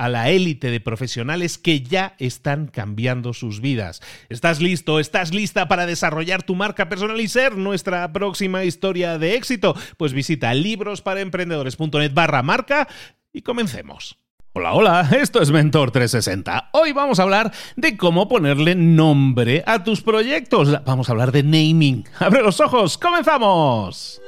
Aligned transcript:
a 0.00 0.08
la 0.08 0.30
élite 0.30 0.70
de 0.70 0.80
profesionales 0.80 1.58
que 1.58 1.82
ya 1.82 2.14
están 2.18 2.68
cambiando 2.68 3.34
sus 3.34 3.60
vidas. 3.60 4.00
¿Estás 4.30 4.62
listo? 4.62 4.98
¿Estás 4.98 5.34
lista 5.34 5.68
para 5.68 5.84
desarrollar 5.84 6.42
tu 6.42 6.54
marca 6.54 6.88
personal 6.88 7.20
y 7.20 7.28
ser 7.28 7.58
nuestra 7.58 8.10
próxima 8.10 8.64
historia 8.64 9.18
de 9.18 9.34
éxito? 9.34 9.76
Pues 9.98 10.14
visita 10.14 10.54
librosparaemprendedores.net 10.54 12.14
barra 12.14 12.42
marca 12.42 12.88
y 13.30 13.42
comencemos. 13.42 14.16
Hola, 14.54 14.72
hola, 14.72 15.08
esto 15.20 15.42
es 15.42 15.50
Mentor 15.50 15.90
360. 15.90 16.70
Hoy 16.72 16.92
vamos 16.94 17.20
a 17.20 17.24
hablar 17.24 17.52
de 17.76 17.98
cómo 17.98 18.26
ponerle 18.26 18.74
nombre 18.74 19.62
a 19.66 19.84
tus 19.84 20.00
proyectos. 20.00 20.82
Vamos 20.86 21.10
a 21.10 21.12
hablar 21.12 21.30
de 21.30 21.42
naming. 21.42 22.08
Abre 22.18 22.42
los 22.42 22.58
ojos, 22.60 22.96
comenzamos. 22.96 24.18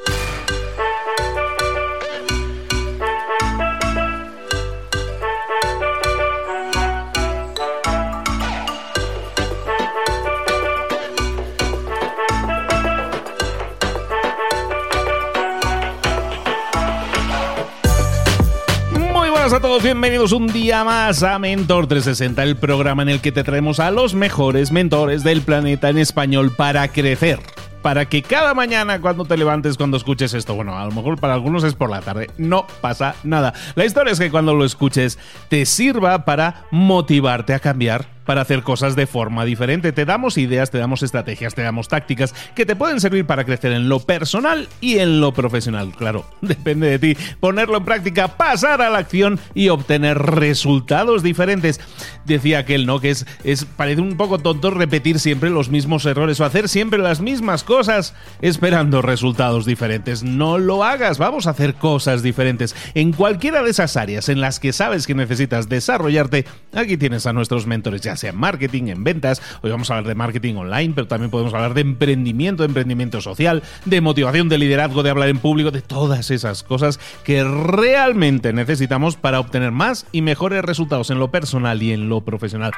A 19.43 19.61
todos, 19.61 19.83
bienvenidos 19.83 20.31
un 20.31 20.47
día 20.47 20.85
más 20.85 21.25
a 21.25 21.37
Mentor 21.37 21.89
360, 21.89 22.45
el 22.45 22.57
programa 22.57 23.03
en 23.03 23.09
el 23.09 23.21
que 23.21 23.33
te 23.33 23.43
traemos 23.43 23.81
a 23.81 23.91
los 23.91 24.15
mejores 24.15 24.71
mentores 24.71 25.25
del 25.25 25.43
planeta 25.43 25.89
en 25.89 25.99
español 25.99 26.53
para 26.57 26.87
crecer. 26.87 27.41
Para 27.83 28.09
que 28.09 28.23
cada 28.23 28.55
mañana 28.55 29.01
cuando 29.01 29.25
te 29.25 29.37
levantes, 29.37 29.77
cuando 29.77 29.97
escuches 29.97 30.33
esto, 30.33 30.55
bueno, 30.55 30.79
a 30.79 30.85
lo 30.85 30.93
mejor 30.93 31.19
para 31.19 31.35
algunos 31.35 31.65
es 31.65 31.75
por 31.75 31.91
la 31.91 32.01
tarde, 32.03 32.31
no 32.39 32.69
pasa 32.81 33.17
nada. 33.25 33.53
La 33.75 33.85
historia 33.85 34.13
es 34.13 34.21
que 34.21 34.31
cuando 34.31 34.55
lo 34.55 34.65
escuches 34.65 35.19
te 35.49 35.67
sirva 35.67 36.25
para 36.25 36.67
motivarte 36.71 37.53
a 37.53 37.59
cambiar 37.59 38.07
para 38.25 38.43
hacer 38.43 38.63
cosas 38.63 38.97
de 38.97 39.07
forma 39.07 39.45
diferente. 39.45 39.93
Te 39.93 40.05
damos 40.05 40.39
ideas, 40.39 40.71
te 40.71 40.79
damos 40.79 41.03
estrategias, 41.03 41.55
te 41.55 41.63
damos 41.63 41.89
tácticas 41.89 42.35
que 42.55 42.67
te 42.67 42.77
pueden 42.77 43.01
servir 43.01 43.27
para 43.27 43.45
crecer 43.45 43.73
en 43.73 43.89
lo 43.89 44.01
personal 44.01 44.69
y 44.81 44.99
en 44.99 45.21
lo 45.21 45.33
profesional. 45.33 45.93
Claro, 45.97 46.25
depende 46.41 46.89
de 46.89 46.99
ti 46.99 47.17
ponerlo 47.41 47.79
en 47.79 47.85
práctica, 47.85 48.37
pasar 48.37 48.83
a 48.83 48.91
la 48.91 48.99
acción 48.99 49.41
y 49.55 49.69
obtener 49.69 50.19
resultados 50.19 51.23
diferentes. 51.23 51.81
Decía 52.25 52.61
aquel, 52.61 52.87
¿no? 52.87 53.01
Que 53.01 53.11
es, 53.11 53.27
es 53.45 53.65
parece 53.65 54.01
un 54.01 54.17
poco 54.17 54.39
tonto 54.39 54.71
repetir 54.71 55.19
siempre 55.19 55.51
los 55.51 55.69
mismos 55.69 56.07
errores 56.07 56.41
o 56.41 56.45
hacer 56.45 56.69
siempre 56.69 56.99
las 56.99 57.21
mismas 57.21 57.65
cosas 57.65 58.15
esperando 58.41 59.03
resultados 59.03 59.67
diferentes. 59.67 60.23
No 60.23 60.59
lo 60.59 60.85
hagas, 60.85 61.19
vamos 61.19 61.47
a 61.47 61.51
hacer 61.51 61.75
cosas 61.75 62.23
diferentes. 62.23 62.77
En 62.95 63.13
cualquiera 63.13 63.63
de 63.63 63.71
esas 63.71 63.97
áreas 63.97 64.29
en 64.29 64.41
las 64.41 64.61
que 64.61 64.73
sabes 64.73 65.07
que 65.07 65.15
necesitas 65.15 65.69
desarrollarte, 65.69 66.45
aquí 66.73 66.97
tienes 66.97 67.27
a 67.27 67.33
nuestros 67.33 67.67
mentores 67.67 68.01
ya 68.01 68.12
sea 68.17 68.31
en 68.31 68.37
marketing, 68.37 68.85
en 68.89 69.05
ventas. 69.05 69.43
Hoy 69.63 69.71
vamos 69.71 69.91
a 69.91 69.95
hablar 69.95 70.09
de 70.09 70.15
marketing 70.15 70.55
online, 70.57 70.93
pero 70.95 71.07
también 71.07 71.31
podemos 71.31 71.55
hablar 71.55 71.75
de 71.75 71.83
emprendimiento, 71.83 72.63
de 72.63 72.69
emprendimiento 72.69 73.21
social, 73.21 73.63
de 73.85 74.01
motivación, 74.01 74.49
de 74.49 74.59
liderazgo, 74.59 75.03
de 75.03 75.11
hablar 75.11 75.29
en 75.29 75.39
público, 75.39 75.71
de 75.71 75.83
todas 75.83 76.31
esas 76.31 76.63
cosas 76.63 76.99
que 77.25 77.45
realmente 77.45 78.53
necesitamos 78.53 79.17
para 79.17 79.41
obtener 79.41 79.73
más 79.73 80.07
y 80.13 80.23
mejores 80.23 80.65
resultados 80.65 81.11
en 81.11 81.19
lo 81.19 81.31
personal 81.31 81.83
y 81.83 81.93
en 81.93 82.09
lo 82.09 82.23
profesional. 82.23 82.73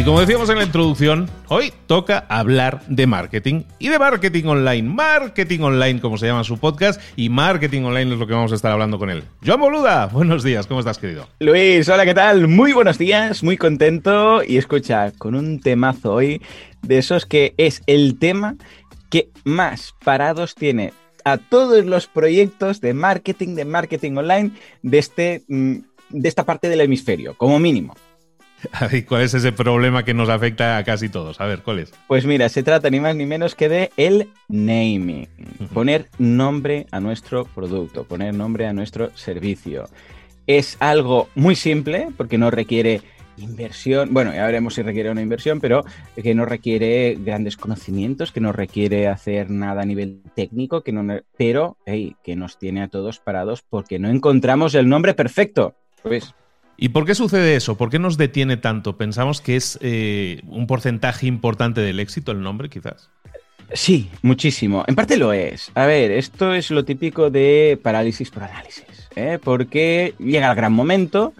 Y 0.00 0.02
como 0.02 0.18
decíamos 0.18 0.48
en 0.48 0.56
la 0.56 0.64
introducción, 0.64 1.28
hoy 1.48 1.74
toca 1.86 2.24
hablar 2.30 2.80
de 2.88 3.06
marketing 3.06 3.64
y 3.78 3.88
de 3.88 3.98
marketing 3.98 4.44
online. 4.46 4.88
Marketing 4.88 5.60
online, 5.60 6.00
como 6.00 6.16
se 6.16 6.26
llama 6.26 6.42
su 6.42 6.56
podcast, 6.56 6.98
y 7.16 7.28
marketing 7.28 7.82
online 7.82 8.14
es 8.14 8.18
lo 8.18 8.26
que 8.26 8.32
vamos 8.32 8.50
a 8.50 8.54
estar 8.54 8.72
hablando 8.72 8.98
con 8.98 9.10
él. 9.10 9.24
Joan 9.44 9.60
Boluda, 9.60 10.06
buenos 10.06 10.42
días, 10.42 10.66
¿cómo 10.66 10.80
estás, 10.80 10.96
querido? 10.96 11.28
Luis, 11.38 11.86
hola, 11.90 12.06
¿qué 12.06 12.14
tal? 12.14 12.48
Muy 12.48 12.72
buenos 12.72 12.96
días, 12.96 13.42
muy 13.42 13.58
contento. 13.58 14.42
Y 14.42 14.56
escucha, 14.56 15.12
con 15.18 15.34
un 15.34 15.60
temazo 15.60 16.14
hoy 16.14 16.40
de 16.80 16.96
esos 16.96 17.26
que 17.26 17.52
es 17.58 17.82
el 17.86 18.18
tema 18.18 18.56
que 19.10 19.28
más 19.44 19.94
parados 20.02 20.54
tiene 20.54 20.94
a 21.26 21.36
todos 21.36 21.84
los 21.84 22.06
proyectos 22.06 22.80
de 22.80 22.94
marketing, 22.94 23.54
de 23.54 23.66
marketing 23.66 24.16
online 24.16 24.52
de, 24.80 24.98
este, 24.98 25.42
mm, 25.46 25.74
de 26.08 26.28
esta 26.30 26.46
parte 26.46 26.70
del 26.70 26.80
hemisferio, 26.80 27.34
como 27.36 27.58
mínimo. 27.58 27.94
¿Cuál 29.08 29.22
es 29.22 29.34
ese 29.34 29.52
problema 29.52 30.04
que 30.04 30.14
nos 30.14 30.28
afecta 30.28 30.76
a 30.76 30.84
casi 30.84 31.08
todos? 31.08 31.40
A 31.40 31.46
ver, 31.46 31.62
¿cuál 31.62 31.80
es? 31.80 31.92
Pues 32.06 32.26
mira, 32.26 32.48
se 32.48 32.62
trata 32.62 32.90
ni 32.90 33.00
más 33.00 33.16
ni 33.16 33.26
menos 33.26 33.54
que 33.54 33.68
de 33.68 33.90
el 33.96 34.28
naming. 34.48 35.28
Poner 35.72 36.08
nombre 36.18 36.86
a 36.90 37.00
nuestro 37.00 37.44
producto, 37.44 38.04
poner 38.04 38.34
nombre 38.34 38.66
a 38.66 38.72
nuestro 38.72 39.10
servicio. 39.16 39.88
Es 40.46 40.76
algo 40.80 41.28
muy 41.34 41.54
simple 41.54 42.08
porque 42.16 42.38
no 42.38 42.50
requiere 42.50 43.02
inversión, 43.36 44.12
bueno, 44.12 44.34
ya 44.34 44.44
veremos 44.44 44.74
si 44.74 44.82
requiere 44.82 45.10
una 45.10 45.22
inversión, 45.22 45.60
pero 45.60 45.84
que 46.14 46.34
no 46.34 46.44
requiere 46.44 47.16
grandes 47.18 47.56
conocimientos, 47.56 48.32
que 48.32 48.40
no 48.40 48.52
requiere 48.52 49.08
hacer 49.08 49.50
nada 49.50 49.82
a 49.82 49.86
nivel 49.86 50.20
técnico, 50.34 50.82
que 50.82 50.92
no, 50.92 51.20
pero 51.36 51.76
hey, 51.86 52.16
que 52.22 52.36
nos 52.36 52.58
tiene 52.58 52.82
a 52.82 52.88
todos 52.88 53.18
parados 53.18 53.62
porque 53.62 53.98
no 53.98 54.10
encontramos 54.10 54.74
el 54.74 54.88
nombre 54.88 55.14
perfecto. 55.14 55.74
Pues 56.02 56.34
¿Y 56.82 56.88
por 56.88 57.04
qué 57.04 57.14
sucede 57.14 57.56
eso? 57.56 57.76
¿Por 57.76 57.90
qué 57.90 57.98
nos 57.98 58.16
detiene 58.16 58.56
tanto? 58.56 58.96
¿Pensamos 58.96 59.42
que 59.42 59.54
es 59.54 59.78
eh, 59.82 60.40
un 60.46 60.66
porcentaje 60.66 61.26
importante 61.26 61.82
del 61.82 62.00
éxito 62.00 62.32
el 62.32 62.40
nombre, 62.40 62.70
quizás? 62.70 63.10
Sí, 63.74 64.08
muchísimo. 64.22 64.84
En 64.86 64.94
parte 64.94 65.18
lo 65.18 65.34
es. 65.34 65.70
A 65.74 65.84
ver, 65.84 66.10
esto 66.10 66.54
es 66.54 66.70
lo 66.70 66.86
típico 66.86 67.28
de 67.28 67.78
parálisis 67.82 68.30
por 68.30 68.44
análisis, 68.44 69.10
¿eh? 69.14 69.38
porque 69.44 70.14
llega 70.18 70.48
el 70.48 70.56
gran 70.56 70.72
momento 70.72 71.34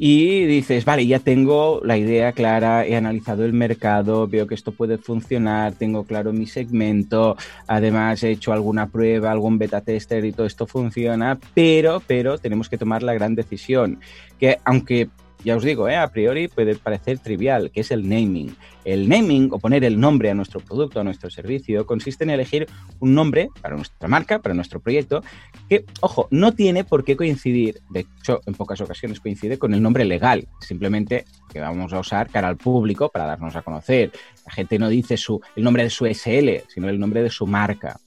y 0.00 0.46
dices, 0.46 0.84
vale, 0.84 1.04
ya 1.08 1.18
tengo 1.18 1.80
la 1.82 1.98
idea 1.98 2.30
clara, 2.30 2.86
he 2.86 2.94
analizado 2.94 3.44
el 3.44 3.52
mercado, 3.52 4.28
veo 4.28 4.46
que 4.46 4.54
esto 4.54 4.70
puede 4.70 4.96
funcionar, 4.96 5.72
tengo 5.72 6.04
claro 6.04 6.32
mi 6.32 6.46
segmento, 6.46 7.36
además 7.66 8.22
he 8.22 8.30
hecho 8.30 8.52
alguna 8.52 8.86
prueba, 8.86 9.32
algún 9.32 9.58
beta 9.58 9.80
tester 9.80 10.24
y 10.24 10.30
todo 10.30 10.46
esto 10.46 10.68
funciona, 10.68 11.36
pero, 11.52 12.00
pero 12.06 12.38
tenemos 12.38 12.68
que 12.68 12.78
tomar 12.78 13.02
la 13.02 13.14
gran 13.14 13.34
decisión, 13.34 13.98
que 14.38 14.58
aunque 14.64 15.08
ya 15.44 15.56
os 15.56 15.62
digo, 15.62 15.88
¿eh? 15.88 15.96
a 15.96 16.08
priori 16.08 16.48
puede 16.48 16.74
parecer 16.74 17.18
trivial, 17.18 17.70
que 17.70 17.80
es 17.80 17.90
el 17.90 18.08
naming. 18.08 18.56
El 18.84 19.08
naming 19.08 19.50
o 19.52 19.58
poner 19.58 19.84
el 19.84 20.00
nombre 20.00 20.30
a 20.30 20.34
nuestro 20.34 20.60
producto, 20.60 21.00
a 21.00 21.04
nuestro 21.04 21.30
servicio, 21.30 21.86
consiste 21.86 22.24
en 22.24 22.30
elegir 22.30 22.66
un 23.00 23.14
nombre 23.14 23.48
para 23.60 23.76
nuestra 23.76 24.08
marca, 24.08 24.40
para 24.40 24.54
nuestro 24.54 24.80
proyecto, 24.80 25.22
que, 25.68 25.84
ojo, 26.00 26.26
no 26.30 26.52
tiene 26.52 26.84
por 26.84 27.04
qué 27.04 27.16
coincidir, 27.16 27.80
de 27.90 28.00
hecho, 28.00 28.40
en 28.46 28.54
pocas 28.54 28.80
ocasiones 28.80 29.20
coincide 29.20 29.58
con 29.58 29.74
el 29.74 29.82
nombre 29.82 30.04
legal, 30.04 30.48
simplemente 30.60 31.24
que 31.52 31.60
vamos 31.60 31.92
a 31.92 32.00
usar 32.00 32.30
cara 32.30 32.48
al 32.48 32.56
público 32.56 33.08
para 33.08 33.26
darnos 33.26 33.54
a 33.56 33.62
conocer. 33.62 34.10
La 34.46 34.52
gente 34.52 34.78
no 34.78 34.88
dice 34.88 35.16
su, 35.16 35.40
el 35.54 35.62
nombre 35.62 35.84
de 35.84 35.90
su 35.90 36.06
SL, 36.06 36.64
sino 36.68 36.88
el 36.88 36.98
nombre 36.98 37.22
de 37.22 37.30
su 37.30 37.46
marca. 37.46 38.00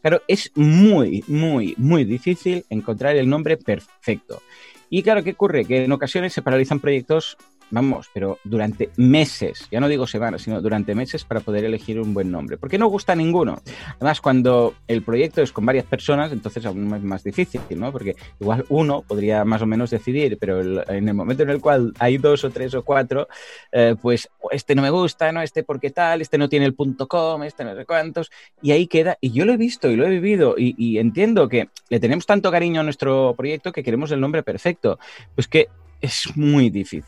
Claro, 0.00 0.22
es 0.26 0.50
muy, 0.54 1.22
muy, 1.26 1.74
muy 1.76 2.04
difícil 2.04 2.64
encontrar 2.70 3.16
el 3.16 3.28
nombre 3.28 3.58
perfecto. 3.58 4.42
Y 4.90 5.04
claro, 5.04 5.22
¿qué 5.22 5.30
ocurre? 5.30 5.64
Que 5.64 5.84
en 5.84 5.92
ocasiones 5.92 6.32
se 6.32 6.42
paralizan 6.42 6.80
proyectos 6.80 7.36
vamos, 7.70 8.10
pero 8.12 8.38
durante 8.44 8.90
meses, 8.96 9.68
ya 9.70 9.80
no 9.80 9.88
digo 9.88 10.06
semanas, 10.06 10.42
sino 10.42 10.60
durante 10.60 10.94
meses 10.94 11.24
para 11.24 11.40
poder 11.40 11.64
elegir 11.64 12.00
un 12.00 12.14
buen 12.14 12.30
nombre. 12.30 12.56
Porque 12.58 12.78
no 12.78 12.88
gusta 12.88 13.14
ninguno. 13.14 13.60
Además, 13.96 14.20
cuando 14.20 14.74
el 14.88 15.02
proyecto 15.02 15.42
es 15.42 15.52
con 15.52 15.66
varias 15.66 15.86
personas, 15.86 16.32
entonces 16.32 16.64
aún 16.66 16.94
es 16.94 17.02
más 17.02 17.22
difícil, 17.24 17.60
¿no? 17.76 17.92
Porque 17.92 18.16
igual 18.40 18.64
uno 18.68 19.02
podría 19.02 19.44
más 19.44 19.62
o 19.62 19.66
menos 19.66 19.90
decidir, 19.90 20.38
pero 20.38 20.60
en 20.60 21.08
el 21.08 21.14
momento 21.14 21.42
en 21.42 21.50
el 21.50 21.60
cual 21.60 21.92
hay 21.98 22.18
dos 22.18 22.44
o 22.44 22.50
tres 22.50 22.74
o 22.74 22.84
cuatro, 22.84 23.28
eh, 23.72 23.94
pues 24.00 24.28
este 24.50 24.74
no 24.74 24.82
me 24.82 24.90
gusta, 24.90 25.32
no 25.32 25.42
este 25.42 25.62
porque 25.62 25.90
tal, 25.90 26.20
este 26.20 26.38
no 26.38 26.48
tiene 26.48 26.66
el 26.66 26.74
punto 26.74 27.06
com, 27.08 27.42
este 27.42 27.64
no 27.64 27.74
sé 27.74 27.84
cuántos, 27.84 28.30
y 28.62 28.72
ahí 28.72 28.86
queda. 28.86 29.16
Y 29.20 29.30
yo 29.32 29.44
lo 29.44 29.52
he 29.52 29.56
visto 29.56 29.90
y 29.90 29.96
lo 29.96 30.06
he 30.06 30.10
vivido 30.10 30.54
y 30.56 30.98
entiendo 30.98 31.48
que 31.48 31.68
le 31.88 32.00
tenemos 32.00 32.26
tanto 32.26 32.50
cariño 32.50 32.80
a 32.80 32.84
nuestro 32.84 33.34
proyecto 33.36 33.72
que 33.72 33.82
queremos 33.82 34.10
el 34.10 34.20
nombre 34.20 34.42
perfecto. 34.42 34.98
Pues 35.34 35.48
que 35.48 35.68
es 36.00 36.36
muy 36.36 36.70
difícil. 36.70 37.04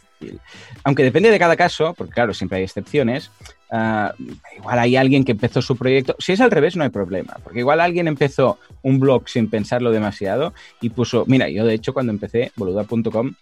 Aunque 0.85 1.03
depende 1.03 1.31
de 1.31 1.39
cada 1.39 1.57
caso, 1.57 1.95
porque 1.95 2.13
claro, 2.13 2.35
siempre 2.35 2.59
hay 2.59 2.65
excepciones, 2.65 3.31
ah, 3.71 4.15
igual 4.57 4.79
hay 4.79 4.97
alguien 4.97 5.25
que 5.25 5.33
empezó 5.33 5.63
su 5.63 5.77
proyecto, 5.77 6.15
si 6.19 6.33
es 6.33 6.41
al 6.41 6.51
revés 6.51 6.77
no 6.77 6.85
hay 6.85 6.91
problema, 6.91 7.37
porque 7.43 7.61
igual 7.61 7.81
alguien 7.81 8.07
empezó 8.07 8.59
un 8.83 9.01
blog 9.01 9.29
sin 9.29 9.51
pensarlo 9.51 9.91
demasiado 9.91 10.55
y 10.81 10.91
puso, 10.91 11.25
mira, 11.27 11.49
yo 11.49 11.65
de 11.65 11.75
hecho 11.75 11.93
cuando 11.93 12.13
empecé 12.13 12.53
boluda.com, 12.57 13.33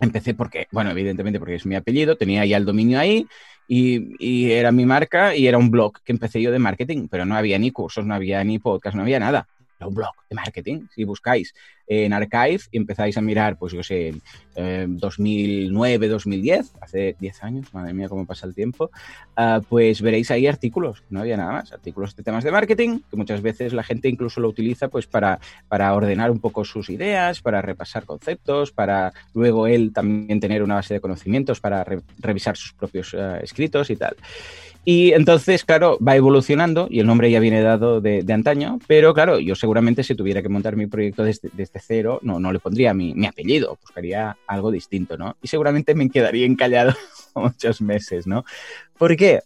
empecé 0.00 0.34
porque, 0.34 0.66
bueno, 0.70 0.90
evidentemente 0.90 1.38
porque 1.38 1.56
es 1.56 1.66
mi 1.66 1.74
apellido, 1.74 2.16
tenía 2.16 2.44
ya 2.46 2.56
el 2.56 2.64
dominio 2.64 2.98
ahí 2.98 3.26
y, 3.68 4.50
era 4.50 4.72
mi 4.72 4.86
marca 4.86 5.36
y 5.36 5.46
era 5.46 5.58
un 5.58 5.70
blog 5.70 6.00
que 6.04 6.12
empecé 6.12 6.40
yo 6.40 6.52
de 6.52 6.58
marketing, 6.58 7.08
pero 7.10 7.24
no 7.24 7.36
había 7.36 7.58
ni 7.58 7.70
cursos, 7.70 8.04
no 8.04 8.14
había 8.14 8.42
ni 8.44 8.58
podcast, 8.58 8.96
no 8.96 9.02
había 9.02 9.20
nada 9.20 9.46
un 9.86 9.94
blog 9.94 10.14
de 10.28 10.36
marketing. 10.36 10.86
Si 10.94 11.04
buscáis 11.04 11.54
en 11.86 12.12
Archive 12.12 12.60
y 12.70 12.78
empezáis 12.78 13.16
a 13.16 13.20
mirar, 13.20 13.56
pues 13.56 13.72
yo 13.72 13.82
sé, 13.82 14.14
en 14.54 14.98
2009, 14.98 16.08
2010, 16.08 16.72
hace 16.80 17.16
10 17.18 17.44
años, 17.44 17.74
madre 17.74 17.92
mía, 17.92 18.08
cómo 18.08 18.24
pasa 18.26 18.46
el 18.46 18.54
tiempo, 18.54 18.90
uh, 19.36 19.62
pues 19.68 20.00
veréis 20.00 20.30
ahí 20.30 20.46
artículos, 20.46 21.02
no 21.10 21.20
había 21.20 21.36
nada 21.36 21.52
más, 21.52 21.72
artículos 21.72 22.14
de 22.16 22.22
temas 22.22 22.44
de 22.44 22.52
marketing, 22.52 23.00
que 23.10 23.16
muchas 23.16 23.42
veces 23.42 23.72
la 23.72 23.82
gente 23.82 24.08
incluso 24.08 24.40
lo 24.40 24.48
utiliza 24.48 24.88
pues 24.88 25.06
para, 25.06 25.40
para 25.68 25.92
ordenar 25.94 26.30
un 26.30 26.40
poco 26.40 26.64
sus 26.64 26.88
ideas, 26.90 27.40
para 27.40 27.62
repasar 27.62 28.04
conceptos, 28.04 28.72
para 28.72 29.12
luego 29.34 29.66
él 29.66 29.92
también 29.92 30.40
tener 30.40 30.62
una 30.62 30.76
base 30.76 30.94
de 30.94 31.00
conocimientos 31.00 31.60
para 31.60 31.84
re 31.84 32.00
revisar 32.18 32.56
sus 32.56 32.72
propios 32.72 33.14
uh, 33.14 33.36
escritos 33.42 33.90
y 33.90 33.96
tal. 33.96 34.16
Y 34.86 35.12
entonces, 35.12 35.64
claro, 35.64 35.98
va 36.06 36.14
evolucionando 36.14 36.88
y 36.90 37.00
el 37.00 37.06
nombre 37.06 37.30
ya 37.30 37.40
viene 37.40 37.62
dado 37.62 38.02
de, 38.02 38.22
de, 38.22 38.32
antaño, 38.34 38.78
pero 38.86 39.14
claro, 39.14 39.40
yo 39.40 39.54
seguramente 39.54 40.02
si 40.02 40.14
tuviera 40.14 40.42
que 40.42 40.50
montar 40.50 40.76
mi 40.76 40.86
proyecto 40.86 41.24
desde, 41.24 41.48
desde 41.54 41.73
cero, 41.80 42.18
no, 42.22 42.40
no 42.40 42.52
le 42.52 42.58
pondría 42.58 42.94
mi, 42.94 43.14
mi, 43.14 43.26
apellido, 43.26 43.78
buscaría 43.80 44.36
algo 44.46 44.70
distinto, 44.70 45.16
¿no? 45.16 45.36
Y 45.42 45.48
seguramente 45.48 45.94
me 45.94 46.08
quedaría 46.10 46.46
encallado 46.46 46.94
muchos 47.34 47.80
meses, 47.80 48.26
¿no? 48.26 48.44
¿Por 48.98 49.16
qué? 49.16 49.40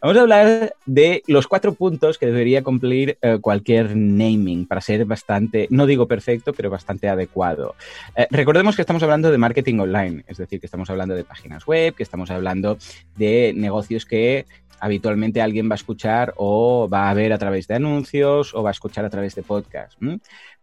Vamos 0.00 0.16
a 0.16 0.20
hablar 0.20 0.74
de 0.86 1.22
los 1.26 1.46
cuatro 1.46 1.74
puntos 1.74 2.18
que 2.18 2.26
debería 2.26 2.62
cumplir 2.62 3.18
eh, 3.20 3.38
cualquier 3.40 3.96
naming 3.96 4.66
para 4.66 4.80
ser 4.80 5.04
bastante, 5.04 5.66
no 5.70 5.86
digo 5.86 6.06
perfecto, 6.06 6.52
pero 6.52 6.70
bastante 6.70 7.08
adecuado. 7.08 7.74
Eh, 8.16 8.26
recordemos 8.30 8.76
que 8.76 8.82
estamos 8.82 9.02
hablando 9.02 9.30
de 9.30 9.38
marketing 9.38 9.78
online, 9.78 10.24
es 10.26 10.38
decir, 10.38 10.60
que 10.60 10.66
estamos 10.66 10.88
hablando 10.90 11.14
de 11.14 11.24
páginas 11.24 11.66
web, 11.66 11.94
que 11.94 12.02
estamos 12.02 12.30
hablando 12.30 12.78
de 13.16 13.52
negocios 13.56 14.06
que 14.06 14.46
habitualmente 14.82 15.40
alguien 15.40 15.68
va 15.70 15.74
a 15.74 15.76
escuchar 15.76 16.34
o 16.36 16.88
va 16.92 17.08
a 17.08 17.14
ver 17.14 17.32
a 17.32 17.38
través 17.38 17.68
de 17.68 17.76
anuncios 17.76 18.52
o 18.52 18.64
va 18.64 18.70
a 18.70 18.72
escuchar 18.72 19.04
a 19.04 19.10
través 19.10 19.36
de 19.36 19.44
podcast. 19.44 19.96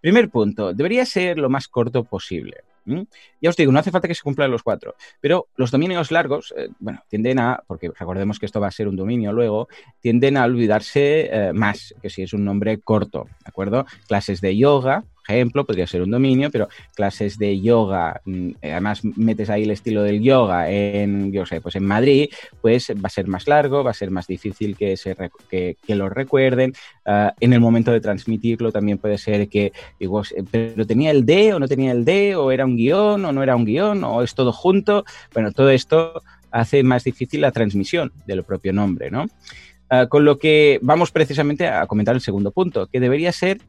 Primer 0.02 0.30
punto, 0.30 0.74
debería 0.74 1.06
ser 1.06 1.38
lo 1.38 1.50
más 1.50 1.68
corto 1.68 2.04
posible. 2.04 2.64
Ya 3.42 3.50
os 3.50 3.56
digo, 3.56 3.72
no 3.72 3.80
hace 3.80 3.92
falta 3.92 4.08
que 4.08 4.16
se 4.16 4.24
cumplan 4.24 4.50
los 4.50 4.64
cuatro, 4.64 4.96
pero 5.22 5.48
los 5.56 5.70
dominios 5.70 6.12
largos, 6.12 6.54
eh, 6.58 6.70
bueno, 6.80 7.04
tienden 7.08 7.40
a, 7.40 7.62
porque 7.68 7.90
recordemos 7.90 8.40
que 8.40 8.46
esto 8.46 8.60
va 8.60 8.68
a 8.68 8.72
ser 8.72 8.88
un 8.88 8.96
dominio 8.96 9.32
luego, 9.32 9.68
tienden 10.00 10.38
a 10.38 10.46
olvidarse 10.46 11.30
eh, 11.32 11.54
más 11.54 11.94
que 12.02 12.10
si 12.10 12.24
es 12.24 12.34
un 12.34 12.46
nombre 12.46 12.80
corto, 12.80 13.26
¿de 13.26 13.50
acuerdo? 13.50 13.86
Clases 14.08 14.42
de 14.42 14.58
yoga, 14.58 15.04
ejemplo, 15.30 15.66
podría 15.66 15.88
ser 15.88 16.02
un 16.02 16.12
dominio, 16.12 16.50
pero 16.52 16.68
clases 16.96 17.38
de 17.38 17.60
yoga, 17.60 18.22
mm, 18.26 18.52
además 18.62 19.04
metes 19.04 19.50
ahí 19.50 19.64
el 19.64 19.72
estilo 19.72 20.04
del 20.04 20.22
yoga 20.22 20.70
en, 20.70 21.32
yo 21.32 21.46
sé, 21.46 21.62
pues 21.62 21.76
en 21.76 21.86
Madrid, 21.86 22.30
pues 22.62 22.90
va 22.92 23.08
a 23.08 23.10
ser 23.10 23.28
más 23.28 23.48
largo, 23.48 23.84
va 23.84 23.92
a 23.92 23.94
ser 23.94 24.12
más 24.12 24.28
difícil 24.28 24.76
que, 24.76 24.98
se, 24.98 25.16
que, 25.50 25.78
que 25.86 25.96
lo 25.96 26.10
recuerden. 26.10 26.74
Uh, 27.06 27.30
en 27.40 27.54
el 27.54 27.60
momento 27.60 27.92
de 27.92 28.02
transmitirlo 28.02 28.72
también 28.72 28.98
puede 28.98 29.18
ser 29.18 29.48
que, 29.50 29.72
digo, 30.00 30.22
pero 30.52 30.86
tenía 30.86 31.12
el 31.12 31.26
D 31.26 31.54
o 31.54 31.60
no 31.60 31.68
tenía 31.68 31.92
el 31.92 32.06
D, 32.06 32.36
o 32.36 32.52
era 32.52 32.66
un 32.66 32.76
guion 32.76 33.26
o 33.26 33.32
no 33.32 33.44
era 33.44 33.56
un 33.56 33.66
guion, 33.66 34.04
o 34.04 34.22
es 34.22 34.36
todo 34.36 34.52
junto. 34.52 35.06
Bueno, 35.34 35.52
todo 35.52 35.70
esto 35.70 36.22
hace 36.52 36.84
más 36.84 37.04
difícil 37.04 37.42
la 37.42 37.52
transmisión 37.52 38.12
del 38.26 38.44
propio 38.44 38.74
nombre, 38.74 39.12
¿no? 39.12 39.26
Uh, 39.92 40.08
con 40.08 40.24
lo 40.24 40.38
que 40.38 40.80
vamos 40.84 41.12
precisamente 41.12 41.68
a 41.68 41.88
comentar 41.88 42.14
el 42.14 42.22
segundo 42.22 42.52
punto, 42.52 42.88
que 42.88 43.00
debería 43.00 43.32
ser 43.32 43.60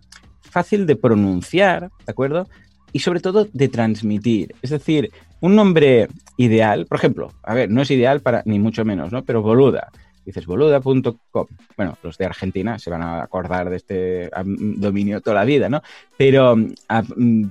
fácil 0.50 0.86
de 0.86 0.96
pronunciar, 0.96 1.90
¿de 2.04 2.10
acuerdo? 2.10 2.48
Y 2.92 3.00
sobre 3.00 3.20
todo 3.20 3.46
de 3.52 3.68
transmitir. 3.68 4.54
Es 4.62 4.70
decir, 4.70 5.10
un 5.40 5.56
nombre 5.56 6.08
ideal, 6.36 6.86
por 6.86 6.98
ejemplo, 6.98 7.32
a 7.42 7.54
ver, 7.54 7.70
no 7.70 7.82
es 7.82 7.90
ideal 7.90 8.20
para 8.20 8.42
ni 8.44 8.58
mucho 8.58 8.84
menos, 8.84 9.12
¿no? 9.12 9.24
Pero 9.24 9.42
boluda. 9.42 9.90
Dices 10.24 10.46
boluda.com. 10.46 11.46
Bueno, 11.76 11.96
los 12.02 12.18
de 12.18 12.26
Argentina 12.26 12.78
se 12.78 12.90
van 12.90 13.02
a 13.02 13.22
acordar 13.22 13.70
de 13.70 13.76
este 13.76 14.30
dominio 14.44 15.20
toda 15.20 15.36
la 15.36 15.44
vida, 15.44 15.68
¿no? 15.68 15.82
Pero 16.16 16.56
a, 16.88 17.02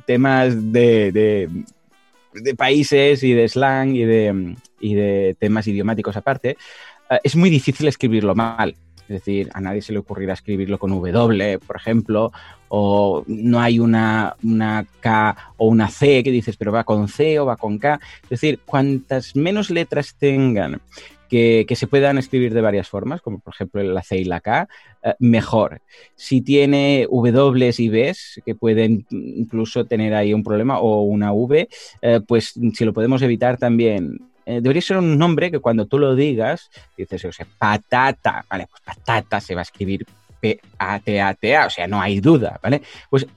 temas 0.05 0.71
de, 0.71 1.49
países 2.55 3.23
y 3.23 3.33
de 3.33 3.49
slang 3.49 3.95
y 3.95 4.05
de, 4.05 4.55
y 4.79 4.93
de 4.93 5.35
temas 5.39 5.67
idiomáticos 5.67 6.15
aparte, 6.15 6.57
es 7.23 7.35
muy 7.35 7.49
difícil 7.49 7.87
escribirlo 7.87 8.35
mal. 8.35 8.75
Es 9.09 9.25
decir, 9.25 9.49
a 9.53 9.61
nadie 9.61 9.81
se 9.81 9.91
le 9.91 9.99
ocurrirá 9.99 10.33
escribirlo 10.33 10.77
con 10.77 10.91
W, 10.91 11.59
por 11.59 11.75
ejemplo, 11.75 12.31
o 12.67 13.23
no 13.25 13.59
hay 13.59 13.79
una, 13.79 14.35
una, 14.43 14.85
K 14.99 15.53
o 15.57 15.67
una 15.67 15.89
C 15.89 16.23
que 16.23 16.29
dices, 16.29 16.57
pero 16.57 16.71
va 16.71 16.83
con 16.83 17.07
C 17.07 17.39
o 17.39 17.45
va 17.47 17.57
con 17.57 17.79
K. 17.79 17.99
Es 18.23 18.29
decir, 18.29 18.59
cuantas 18.63 19.35
menos 19.35 19.71
letras 19.71 20.13
tengan 20.13 20.79
que, 21.27 21.65
que, 21.67 21.75
se 21.75 21.87
puedan 21.87 22.19
escribir 22.19 22.53
de 22.53 22.61
varias 22.61 22.87
formas, 22.87 23.21
como 23.21 23.39
por 23.39 23.53
ejemplo 23.53 23.81
la 23.81 24.03
C 24.03 24.17
y 24.17 24.25
la 24.25 24.41
K, 24.41 24.67
eh, 25.03 25.13
mejor. 25.19 25.81
Si 26.15 26.41
tiene 26.41 27.07
W 27.09 27.71
y 27.77 27.89
Bs, 27.89 28.41
que 28.45 28.53
pueden 28.53 29.07
incluso 29.09 29.85
tener 29.85 30.13
ahí 30.13 30.33
un 30.33 30.43
problema, 30.43 30.79
o 30.79 31.01
una 31.01 31.33
V, 31.33 31.67
eh, 32.01 32.19
pues 32.27 32.53
si 32.73 32.85
lo 32.85 32.93
podemos 32.93 33.23
evitar 33.23 33.57
también 33.57 34.28
eh, 34.49 34.61
debería 34.61 34.81
ser 34.81 34.97
un 34.97 35.15
nombre 35.15 35.51
que 35.51 35.59
cuando 35.59 35.85
tú 35.85 35.99
lo 35.99 36.15
digas, 36.15 36.71
dices, 36.97 37.23
o 37.23 37.31
sea, 37.31 37.45
patata, 37.59 38.43
¿vale? 38.49 38.65
Pues 38.67 38.81
patata 38.81 39.39
se 39.39 39.53
va 39.53 39.61
a 39.61 39.69
escribir 39.69 40.07
P-A-T-A-T-A, 40.41 41.67
o 41.67 41.69
sea, 41.69 41.85
no 41.85 42.01
hay 42.01 42.19
duda, 42.19 42.59
¿vale? 42.63 42.81
Pues 43.11 43.27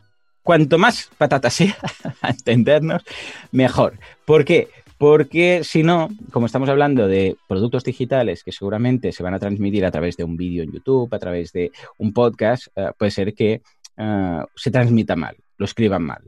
cuanto 0.43 0.79
más 0.79 1.11
patata 1.19 1.51
sea, 1.51 1.77
a 2.23 2.31
entendernos, 2.31 3.03
mejor. 3.51 3.99
¿Por 4.25 4.47
qué? 4.47 4.71
Porque 4.97 5.65
si 5.65 5.83
no, 5.83 6.09
como 6.31 6.47
estamos 6.47 6.71
hablando 6.71 7.07
de 7.07 7.37
productos 7.47 7.85
digitales 7.85 8.43
que 8.43 8.53
seguramente 8.53 9.13
se 9.13 9.23
van 9.23 9.35
a 9.35 9.39
transmitir 9.39 9.85
a 9.85 9.91
través 9.91 10.17
de 10.17 10.25
un 10.25 10.39
vídeo 10.39 10.63
en 10.63 10.73
YouTube, 10.73 11.13
a 11.13 11.19
través 11.19 11.53
de 11.53 11.73
un 11.99 12.15
podcast, 12.15 12.69
uh, 12.69 12.93
puede 12.97 13.11
ser 13.11 13.35
que 13.35 13.61
uh, 13.99 14.47
se 14.55 14.71
transmita 14.71 15.15
mal, 15.15 15.37
lo 15.59 15.67
escriban 15.67 16.05
mal. 16.05 16.23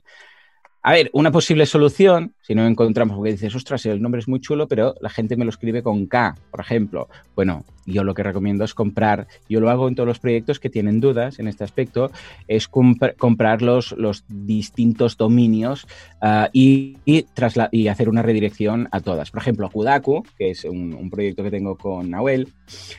A 0.87 0.93
ver, 0.93 1.09
una 1.15 1.33
posible 1.33 1.65
solución, 1.65 2.35
si 2.43 2.55
no 2.55 2.67
encontramos, 2.67 3.17
porque 3.17 3.33
dices, 3.33 3.55
ostras, 3.55 3.87
el 3.87 4.03
nombre 4.03 4.19
es 4.19 4.29
muy 4.29 4.39
chulo, 4.39 4.69
pero 4.69 4.95
la 5.01 5.09
gente 5.09 5.35
me 5.35 5.47
lo 5.47 5.49
escribe 5.49 5.83
con 5.83 6.05
K, 6.05 6.35
por 6.51 6.61
ejemplo. 6.61 7.09
Bueno, 7.35 7.65
yo 7.87 8.05
lo 8.05 8.13
que 8.13 8.23
recomiendo 8.23 8.65
es 8.65 8.75
comprar, 8.75 9.27
yo 9.49 9.61
lo 9.61 9.71
hago 9.71 9.89
en 9.89 9.95
todos 9.95 10.07
los 10.07 10.19
proyectos 10.19 10.61
que 10.61 10.69
tienen 10.69 11.01
dudas 11.01 11.39
en 11.39 11.49
este 11.49 11.65
aspecto, 11.65 12.11
es 12.49 12.69
comprar 12.69 13.63
los, 13.63 13.95
distintos 14.29 15.17
dominios 15.17 15.87
ah, 16.21 16.51
y, 16.53 16.99
y, 17.07 17.89
hacer 17.89 18.11
una 18.11 18.21
redirección 18.21 18.87
a 18.93 19.01
todas. 19.01 19.31
Por 19.31 19.41
ejemplo, 19.41 19.71
Kudaku, 19.71 20.23
que 20.37 20.51
es 20.51 20.67
un, 20.67 21.09
proyecto 21.09 21.43
que 21.43 21.51
tengo 21.51 21.79
con 21.79 22.11
Nahuel, 22.11 22.53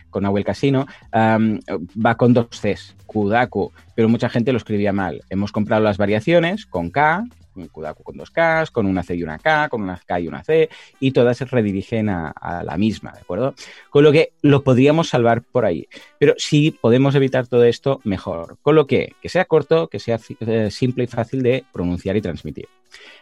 con 0.09 0.23
Nahuel 0.23 0.43
Casino, 0.43 0.87
va 1.13 2.15
con 2.17 2.33
dos 2.33 2.47
Cs, 2.49 2.95
Kudaku, 3.05 3.71
pero 3.93 4.09
mucha 4.09 4.27
gente 4.27 4.51
lo 4.53 4.57
escribía 4.57 4.91
mal. 4.91 5.21
Hemos 5.29 5.51
comprado 5.51 5.83
las 5.83 5.99
variaciones 5.99 6.65
con 6.65 6.89
K, 6.89 7.25
un 7.55 7.67
Kudaku 7.67 8.03
con 8.03 8.17
dos 8.17 8.31
Ks, 8.31 8.71
con 8.71 8.85
una 8.85 9.03
C 9.03 9.15
y 9.15 9.23
una 9.23 9.39
K, 9.39 9.69
con 9.69 9.81
una 9.81 9.99
K 10.05 10.19
y 10.19 10.27
una 10.27 10.43
C, 10.43 10.69
y 10.99 11.11
todas 11.11 11.37
se 11.37 11.45
redirigen 11.45 12.09
a, 12.09 12.33
la 12.63 12.77
misma, 12.77 13.11
¿de 13.11 13.21
acuerdo? 13.21 13.53
Con 13.89 14.03
lo 14.03 14.11
que 14.11 14.33
lo 14.41 14.63
podríamos 14.63 15.09
salvar 15.09 15.41
por 15.41 15.65
ahí. 15.65 15.87
Pero 16.19 16.33
si 16.37 16.71
podemos 16.71 17.15
evitar 17.15 17.47
todo 17.47 17.63
esto, 17.63 18.01
mejor. 18.03 18.57
Con 18.61 18.75
lo 18.75 18.87
que, 18.87 19.13
que 19.21 19.29
sea 19.29 19.45
corto, 19.45 19.87
que 19.87 19.99
sea 19.99 20.19
eh, 20.41 20.69
simple 20.71 21.05
y 21.05 21.07
fácil 21.07 21.41
de 21.43 21.63
pronunciar 21.71 22.15
y 22.15 22.21
transmitir. 22.21 22.67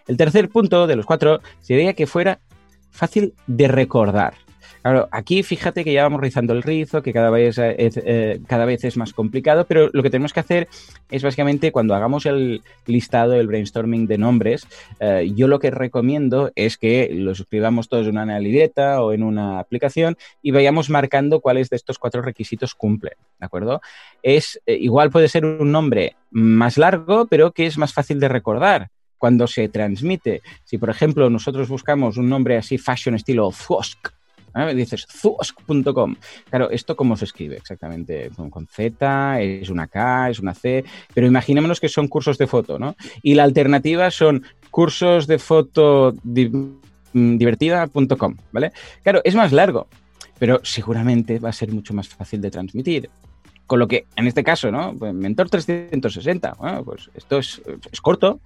El 0.07 0.17
tercer 0.17 0.49
punto 0.49 0.87
de 0.87 0.95
los 0.95 1.05
cuatro 1.05 1.41
sería 1.59 1.93
que 1.93 2.07
fuera 2.07 2.39
fácil 2.91 3.33
de 3.47 3.67
recordar. 3.67 4.35
Claro, 4.83 5.07
aquí 5.11 5.43
fíjate 5.43 5.85
que 5.85 5.93
ya 5.93 6.03
vamos 6.03 6.19
rizando 6.19 6.51
el 6.51 6.61
rizo, 6.61 7.01
que 7.01 7.13
cada 7.13 7.29
vez 7.29 7.57
es, 7.57 7.97
eh, 8.03 8.41
cada 8.47 8.65
vez 8.65 8.83
es 8.83 8.97
más 8.97 9.13
complicado, 9.13 9.65
pero 9.65 9.89
lo 9.93 10.03
que 10.03 10.09
tenemos 10.09 10.33
que 10.33 10.41
hacer 10.41 10.67
es 11.09 11.23
básicamente 11.23 11.71
cuando 11.71 11.95
hagamos 11.95 12.25
el 12.25 12.61
listado, 12.85 13.33
el 13.35 13.47
brainstorming 13.47 14.07
de 14.07 14.17
nombres, 14.17 14.67
eh, 14.99 15.31
yo 15.33 15.47
lo 15.47 15.59
que 15.59 15.71
recomiendo 15.71 16.51
es 16.55 16.77
que 16.77 17.09
los 17.13 17.39
escribamos 17.39 17.87
todos 17.87 18.07
en 18.07 18.17
una 18.17 18.37
libreta 18.39 19.01
o 19.01 19.13
en 19.13 19.23
una 19.23 19.59
aplicación 19.59 20.17
y 20.41 20.51
vayamos 20.51 20.89
marcando 20.89 21.39
cuáles 21.39 21.69
de 21.69 21.77
estos 21.77 21.97
cuatro 21.97 22.21
requisitos 22.21 22.75
cumplen, 22.75 23.13
¿de 23.39 23.45
acuerdo? 23.45 23.79
Es, 24.21 24.61
eh, 24.65 24.75
igual 24.75 25.11
puede 25.11 25.29
ser 25.29 25.45
un 25.45 25.71
nombre 25.71 26.17
más 26.29 26.77
largo, 26.77 27.25
pero 27.27 27.53
que 27.53 27.67
es 27.67 27.77
más 27.77 27.93
fácil 27.93 28.19
de 28.19 28.27
recordar 28.27 28.89
cuando 29.17 29.47
se 29.47 29.69
transmite. 29.69 30.41
Si, 30.65 30.77
por 30.77 30.89
ejemplo, 30.89 31.29
nosotros 31.29 31.69
buscamos 31.69 32.17
un 32.17 32.27
nombre 32.27 32.57
así 32.57 32.77
fashion 32.77 33.15
estilo 33.15 33.49
Fosk, 33.49 34.09
Dices 34.75 35.07
zuosk.com. 35.09 36.15
Claro, 36.49 36.69
¿esto 36.69 36.95
cómo 36.95 37.17
se 37.17 37.25
escribe 37.25 37.55
exactamente? 37.55 38.29
Con, 38.35 38.67
Z, 38.67 39.41
es 39.41 39.69
una 39.69 39.87
K, 39.87 40.29
es 40.29 40.39
una 40.39 40.53
C, 40.53 40.83
pero 41.13 41.27
imaginémonos 41.27 41.79
que 41.79 41.89
son 41.89 42.07
cursos 42.07 42.37
de 42.37 42.47
foto, 42.47 42.77
¿no? 42.77 42.95
Y 43.21 43.33
la 43.33 43.43
alternativa 43.43 44.11
son 44.11 44.43
cursos 44.69 45.27
de 45.27 45.39
foto 45.39 46.13
mm, 46.23 47.37
divertida.com, 47.37 48.35
¿vale? 48.51 48.71
Claro, 49.01 49.21
es 49.23 49.35
más 49.35 49.51
largo, 49.51 49.87
pero 50.37 50.59
seguramente 50.63 51.39
va 51.39 51.49
a 51.49 51.53
ser 51.53 51.71
mucho 51.71 51.93
más 51.93 52.07
fácil 52.07 52.41
de 52.41 52.51
transmitir. 52.51 53.09
Con 53.73 53.79
lo 53.79 53.87
que, 53.87 54.05
en 54.15 54.27
este 54.27 54.43
caso, 54.43 54.69
¿no? 54.69 54.93
Pues 54.95 55.15
Mentor 55.15 55.49
360, 55.49 56.57
bueno, 56.59 56.85
pues 56.85 57.09
esto 57.15 57.39
es, 57.39 57.59
corto, 58.03 58.39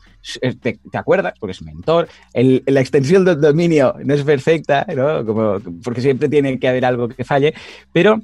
te, 0.62 0.80
acuerdas, 0.94 1.34
porque 1.38 1.52
es 1.52 1.62
Mentor. 1.62 2.08
la 2.34 2.80
extensión 2.80 3.26
del 3.26 3.42
dominio 3.42 3.94
no 4.06 4.14
es 4.14 4.24
perfecta, 4.24 4.88
¿no? 4.96 5.26
Como, 5.26 5.60
porque 5.84 6.00
siempre 6.00 6.30
tiene 6.30 6.58
que 6.58 6.70
haber 6.70 6.86
algo 6.86 7.10
que 7.10 7.26
falle, 7.26 7.54
pero 7.92 8.22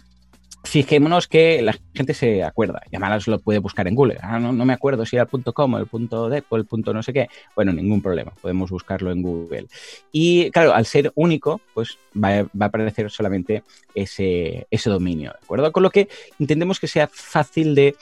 fijémonos 0.64 1.28
que 1.28 1.62
la 1.62 1.76
gente 1.94 2.14
se 2.14 2.44
acuerda 2.44 2.82
y 2.90 2.96
además 2.96 3.28
lo 3.28 3.40
puede 3.40 3.60
buscar 3.60 3.88
en 3.88 3.96
Google. 3.96 4.18
Ah, 4.22 4.40
no, 4.40 4.54
me 4.54 4.74
acuerdo 4.74 5.06
si 5.06 5.18
era 5.18 5.28
el 5.32 5.54
.com, 5.54 5.76
el 5.76 5.88
.dep 6.30 6.46
o 6.50 6.56
el 6.56 6.66
punto 6.66 6.94
no 6.94 7.04
sé 7.04 7.14
qué. 7.14 7.28
Bueno, 7.56 7.74
ningún 7.74 8.02
problema, 8.02 8.32
podemos 8.42 8.72
buscarlo 8.72 9.12
en 9.12 9.22
Google. 9.22 9.68
Y 10.12 10.50
claro, 10.52 10.74
al 10.74 10.86
ser 10.86 11.12
único, 11.16 11.62
pues 11.74 11.98
va, 12.16 12.40
a 12.40 12.66
aparecer 12.66 13.12
solamente 13.12 13.64
ese, 13.94 14.68
ese 14.72 14.90
dominio, 14.90 15.32
¿de 15.32 15.44
acuerdo? 15.44 15.72
Con 15.72 15.84
lo 15.84 15.90
que 15.90 16.08
intentemos 16.40 16.80
que 16.80 16.88
sea 16.88 17.10
fácil 17.12 17.76
de 17.76 17.96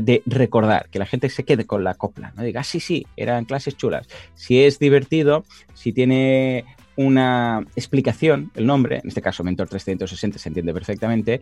de 0.00 0.22
recordar, 0.26 0.88
que 0.88 0.98
la 0.98 1.06
gente 1.06 1.28
se 1.28 1.44
quede 1.44 1.66
con 1.66 1.82
la 1.82 1.94
copla, 1.94 2.32
no 2.36 2.44
diga, 2.44 2.60
ah, 2.60 2.64
sí, 2.64 2.78
sí, 2.78 3.06
eran 3.16 3.44
clases 3.44 3.76
chulas. 3.76 4.06
Si 4.34 4.62
es 4.62 4.78
divertido, 4.78 5.44
si 5.72 5.92
tiene 5.92 6.64
una 6.96 7.64
explicación, 7.76 8.50
el 8.54 8.66
nombre, 8.66 9.00
en 9.02 9.08
este 9.08 9.22
caso 9.22 9.44
Mentor 9.44 9.68
360 9.68 10.38
se 10.38 10.48
entiende 10.48 10.72
perfectamente, 10.72 11.40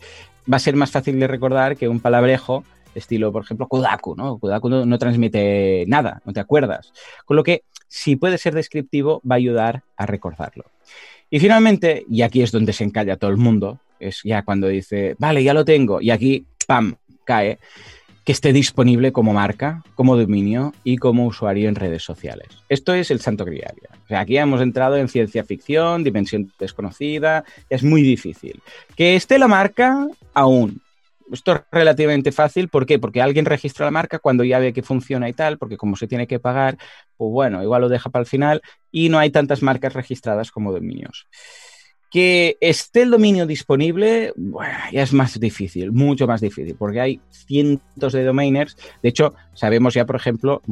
va 0.50 0.56
a 0.56 0.60
ser 0.60 0.76
más 0.76 0.90
fácil 0.90 1.18
de 1.18 1.26
recordar 1.26 1.76
que 1.76 1.88
un 1.88 2.00
palabrejo 2.00 2.64
estilo, 2.94 3.32
por 3.32 3.44
ejemplo, 3.44 3.68
Kodaku, 3.68 4.14
¿no? 4.16 4.38
Kodaku 4.38 4.68
no, 4.68 4.98
transmite 4.98 5.84
nada, 5.88 6.20
no 6.24 6.32
te 6.32 6.40
acuerdas. 6.40 6.92
Con 7.24 7.36
lo 7.36 7.42
que, 7.42 7.62
si 7.88 8.16
puede 8.16 8.38
ser 8.38 8.54
descriptivo, 8.54 9.20
va 9.28 9.36
a 9.36 9.38
ayudar 9.38 9.82
a 9.96 10.06
recordarlo. 10.06 10.64
Y 11.30 11.40
finalmente, 11.40 12.04
y 12.10 12.22
aquí 12.22 12.42
es 12.42 12.52
donde 12.52 12.72
se 12.72 12.84
encalla 12.84 13.16
todo 13.16 13.30
el 13.30 13.38
mundo, 13.38 13.80
es 13.98 14.20
ya 14.24 14.42
cuando 14.42 14.68
dice, 14.68 15.16
vale, 15.18 15.42
ya 15.42 15.54
lo 15.54 15.64
tengo, 15.64 16.00
y 16.00 16.10
aquí, 16.10 16.44
¡pam!, 16.66 16.96
cae 17.24 17.58
que 18.24 18.32
esté 18.32 18.52
disponible 18.52 19.12
como 19.12 19.32
marca, 19.32 19.82
como 19.94 20.16
dominio 20.16 20.72
y 20.84 20.96
como 20.96 21.26
usuario 21.26 21.68
en 21.68 21.74
redes 21.74 22.02
sociales. 22.04 22.48
Esto 22.68 22.94
es 22.94 23.10
el 23.10 23.20
santo 23.20 23.44
grial. 23.44 23.74
O 24.04 24.08
sea, 24.08 24.20
aquí 24.20 24.36
hemos 24.36 24.60
entrado 24.60 24.96
en 24.96 25.08
ciencia 25.08 25.44
ficción, 25.44 26.04
dimensión 26.04 26.52
desconocida, 26.58 27.44
es 27.68 27.82
muy 27.82 28.02
difícil. 28.02 28.62
Que 28.96 29.16
esté 29.16 29.38
la 29.38 29.48
marca, 29.48 30.06
aún. 30.34 30.80
Esto 31.32 31.52
es 31.52 31.60
relativamente 31.72 32.30
fácil, 32.30 32.68
¿por 32.68 32.84
qué? 32.84 32.98
Porque 32.98 33.22
alguien 33.22 33.46
registra 33.46 33.86
la 33.86 33.90
marca 33.90 34.18
cuando 34.18 34.44
ya 34.44 34.58
ve 34.58 34.72
que 34.72 34.82
funciona 34.82 35.28
y 35.28 35.32
tal, 35.32 35.56
porque 35.56 35.78
como 35.78 35.96
se 35.96 36.06
tiene 36.06 36.26
que 36.26 36.38
pagar, 36.38 36.76
pues 37.16 37.30
bueno, 37.32 37.62
igual 37.62 37.80
lo 37.80 37.88
deja 37.88 38.10
para 38.10 38.22
el 38.22 38.26
final 38.26 38.60
y 38.90 39.08
no 39.08 39.18
hay 39.18 39.30
tantas 39.30 39.62
marcas 39.62 39.94
registradas 39.94 40.50
como 40.50 40.72
dominios. 40.72 41.26
Que 42.12 42.58
esté 42.60 43.02
el 43.02 43.10
dominio 43.10 43.46
disponible 43.46 44.34
ya 44.92 45.02
es 45.02 45.12
más 45.14 45.40
difícil, 45.40 45.92
mucho 45.92 46.26
más 46.26 46.42
difícil, 46.42 46.76
porque 46.78 47.00
hay 47.00 47.20
cientos 47.30 48.12
de 48.12 48.22
domainers. 48.22 48.76
De 49.02 49.08
hecho, 49.08 49.34
sabemos 49.54 49.94
ya, 49.94 50.04
por 50.06 50.16
ejemplo, 50.16 50.62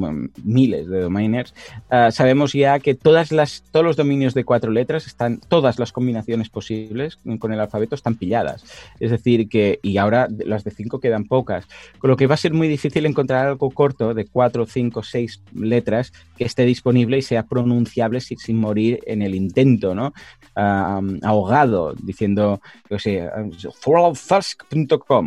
miles 0.45 0.89
de 0.89 1.01
domainers, 1.01 1.55
ah, 1.91 2.11
sabemos 2.11 2.53
ya 2.53 2.79
que 2.79 2.95
todas 2.95 3.33
las, 3.33 3.65
todos 3.71 3.85
los 3.85 3.97
dominios 3.97 4.35
de 4.35 4.45
cuatro 4.45 4.71
letras 4.71 5.07
están, 5.07 5.39
todas 5.49 5.79
las 5.79 5.93
combinaciones 5.93 6.49
posibles 6.49 7.19
con 7.39 7.53
el 7.53 7.61
alfabeto 7.61 7.95
están 7.95 8.15
pilladas. 8.15 8.65
Es 8.99 9.11
decir, 9.11 9.49
que, 9.49 9.79
y 9.83 9.97
ahora 9.99 10.29
las 10.45 10.65
de 10.65 10.71
cinco 10.71 11.01
quedan 11.01 11.25
pocas, 11.25 11.67
con 11.99 12.11
lo 12.11 12.17
que 12.17 12.27
va 12.27 12.35
a 12.35 12.39
ser 12.39 12.53
muy 12.53 12.69
difícil 12.69 13.07
encontrar 13.07 13.47
algo 13.47 13.71
corto 13.71 14.15
de 14.15 14.27
cuatro, 14.27 14.67
cinco, 14.67 15.03
seis 15.03 15.43
letras 15.55 16.13
que 16.37 16.45
esté 16.45 16.65
disponible 16.65 17.19
y 17.19 17.23
sea 17.23 17.45
pronunciable 17.45 18.21
sin, 18.21 18.57
morir 18.57 19.01
en 19.07 19.23
el 19.23 19.35
intento, 19.35 19.95
¿no? 19.95 20.13
Ah, 20.57 21.01
ahogado 21.31 21.95
diciendo, 21.95 22.61
yo 22.89 22.99
sé, 22.99 23.29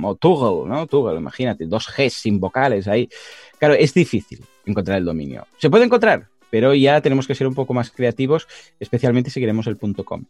o 0.03 0.15
Toggle, 0.15 0.69
¿no? 0.69 0.88
Toggle, 0.88 1.17
imagínate, 1.17 1.65
dos 1.65 1.88
Gs 1.88 2.13
sin 2.13 2.39
vocales 2.39 2.88
ahí. 2.88 3.10
Claro, 3.57 3.74
es 3.74 3.93
difícil 3.93 4.43
encontrar 4.65 4.98
el 4.98 5.05
dominio. 5.05 5.48
Se 5.57 5.69
puede 5.69 5.86
encontrar, 5.86 6.27
pero 6.50 6.74
ya 6.74 7.01
tenemos 7.01 7.27
que 7.27 7.36
ser 7.36 7.48
un 7.48 7.55
poco 7.55 7.74
más 7.74 7.91
creativos, 7.91 8.48
especialmente 8.79 9.29
si 9.29 9.39
queremos 9.39 9.67
el 9.67 9.77
.com. 9.77 10.24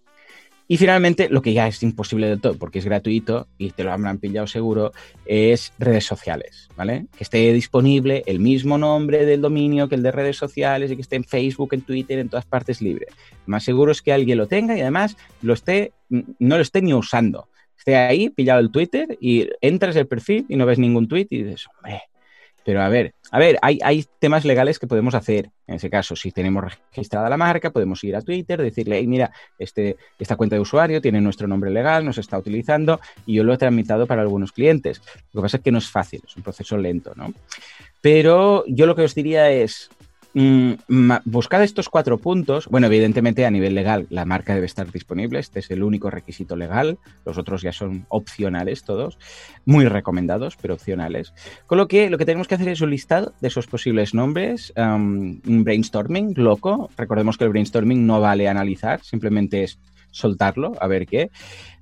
Y 0.67 0.77
finalmente, 0.77 1.27
lo 1.29 1.41
que 1.41 1.53
ya 1.53 1.67
es 1.67 1.83
imposible 1.83 2.27
del 2.27 2.39
todo, 2.39 2.57
porque 2.57 2.79
es 2.79 2.85
gratuito 2.85 3.47
y 3.57 3.71
te 3.71 3.83
lo 3.83 3.91
habrán 3.91 4.17
pillado 4.17 4.47
seguro, 4.47 4.91
es 5.25 5.73
redes 5.77 6.05
sociales, 6.05 6.69
¿vale? 6.77 7.07
Que 7.17 7.23
esté 7.23 7.51
disponible 7.51 8.23
el 8.27 8.39
mismo 8.39 8.77
nombre 8.77 9.25
del 9.25 9.41
dominio 9.41 9.89
que 9.89 9.95
el 9.95 10.03
de 10.03 10.11
redes 10.11 10.37
sociales 10.37 10.89
y 10.89 10.95
que 10.95 11.01
esté 11.01 11.17
en 11.17 11.25
Facebook, 11.25 11.73
en 11.73 11.81
Twitter, 11.81 12.19
en 12.19 12.29
todas 12.29 12.45
partes 12.45 12.81
libre. 12.81 13.07
más 13.45 13.63
seguro 13.63 13.91
es 13.91 14.01
que 14.01 14.13
alguien 14.13 14.37
lo 14.37 14.47
tenga 14.47 14.77
y 14.77 14.81
además 14.81 15.17
lo 15.41 15.53
esté, 15.53 15.91
no 16.09 16.55
lo 16.55 16.61
esté 16.61 16.81
ni 16.81 16.93
usando. 16.93 17.49
Esté 17.77 17.97
ahí, 17.97 18.29
pillado 18.29 18.61
el 18.61 18.71
Twitter 18.71 19.17
y 19.19 19.49
entras 19.59 19.97
el 19.97 20.07
perfil 20.07 20.45
y 20.47 20.55
no 20.55 20.65
ves 20.65 20.79
ningún 20.79 21.09
tweet 21.09 21.27
y 21.29 21.43
dices, 21.43 21.67
hombre, 21.67 22.03
pero 22.63 22.81
a 22.81 22.89
ver, 22.89 23.13
a 23.31 23.39
ver, 23.39 23.57
hay, 23.61 23.79
hay, 23.83 24.05
temas 24.19 24.45
legales 24.45 24.79
que 24.79 24.87
podemos 24.87 25.15
hacer. 25.15 25.49
En 25.67 25.75
ese 25.75 25.89
caso, 25.89 26.15
si 26.15 26.31
tenemos 26.31 26.63
registrada 26.91 27.29
la 27.29 27.37
marca, 27.37 27.71
podemos 27.71 28.03
ir 28.03 28.15
a 28.15 28.21
Twitter, 28.21 28.61
decirle, 28.61 28.99
hey, 28.99 29.07
mira, 29.07 29.31
este, 29.57 29.97
esta 30.19 30.35
cuenta 30.35 30.55
de 30.55 30.61
usuario 30.61 31.01
tiene 31.01 31.19
nuestro 31.19 31.47
nombre 31.47 31.71
legal, 31.71 32.05
nos 32.05 32.17
está 32.17 32.37
utilizando 32.37 32.99
y 33.25 33.35
yo 33.35 33.43
lo 33.43 33.53
he 33.53 33.57
tramitado 33.57 34.07
para 34.07 34.21
algunos 34.21 34.51
clientes. 34.51 35.01
Lo 35.33 35.41
que 35.41 35.45
pasa 35.45 35.57
es 35.57 35.63
que 35.63 35.71
no 35.71 35.79
es 35.79 35.89
fácil, 35.89 36.21
es 36.25 36.35
un 36.35 36.43
proceso 36.43 36.77
lento, 36.77 37.13
¿no? 37.15 37.33
Pero 38.01 38.65
yo 38.67 38.85
lo 38.85 38.95
que 38.95 39.03
os 39.03 39.15
diría 39.15 39.49
es, 39.49 39.89
Mm, 40.35 41.11
buscad 41.25 41.63
estos 41.63 41.89
cuatro 41.89 42.17
puntos. 42.17 42.67
Bueno, 42.67 42.87
evidentemente 42.87 43.45
a 43.45 43.51
nivel 43.51 43.75
legal 43.75 44.07
la 44.09 44.25
marca 44.25 44.55
debe 44.55 44.65
estar 44.65 44.91
disponible. 44.91 45.39
Este 45.39 45.59
es 45.59 45.69
el 45.69 45.83
único 45.83 46.09
requisito 46.09 46.55
legal. 46.55 46.97
Los 47.25 47.37
otros 47.37 47.61
ya 47.61 47.71
son 47.71 48.05
opcionales 48.09 48.83
todos. 48.83 49.19
Muy 49.65 49.85
recomendados, 49.85 50.57
pero 50.59 50.73
opcionales. 50.73 51.33
Con 51.67 51.77
lo 51.77 51.87
que 51.87 52.09
lo 52.09 52.17
que 52.17 52.25
tenemos 52.25 52.47
que 52.47 52.55
hacer 52.55 52.69
es 52.69 52.81
un 52.81 52.89
listado 52.89 53.33
de 53.41 53.47
esos 53.47 53.67
posibles 53.67 54.13
nombres. 54.13 54.73
un 54.75 55.63
brainstorming 55.63 56.33
loco. 56.35 56.89
Recordemos 56.97 57.37
que 57.37 57.43
el 57.43 57.51
brainstorming 57.51 58.05
no 58.05 58.19
vale 58.19 58.47
analizar, 58.47 59.03
simplemente 59.03 59.63
es 59.63 59.79
soltarlo, 60.13 60.73
a 60.79 60.87
ver 60.87 61.05
qué. 61.05 61.31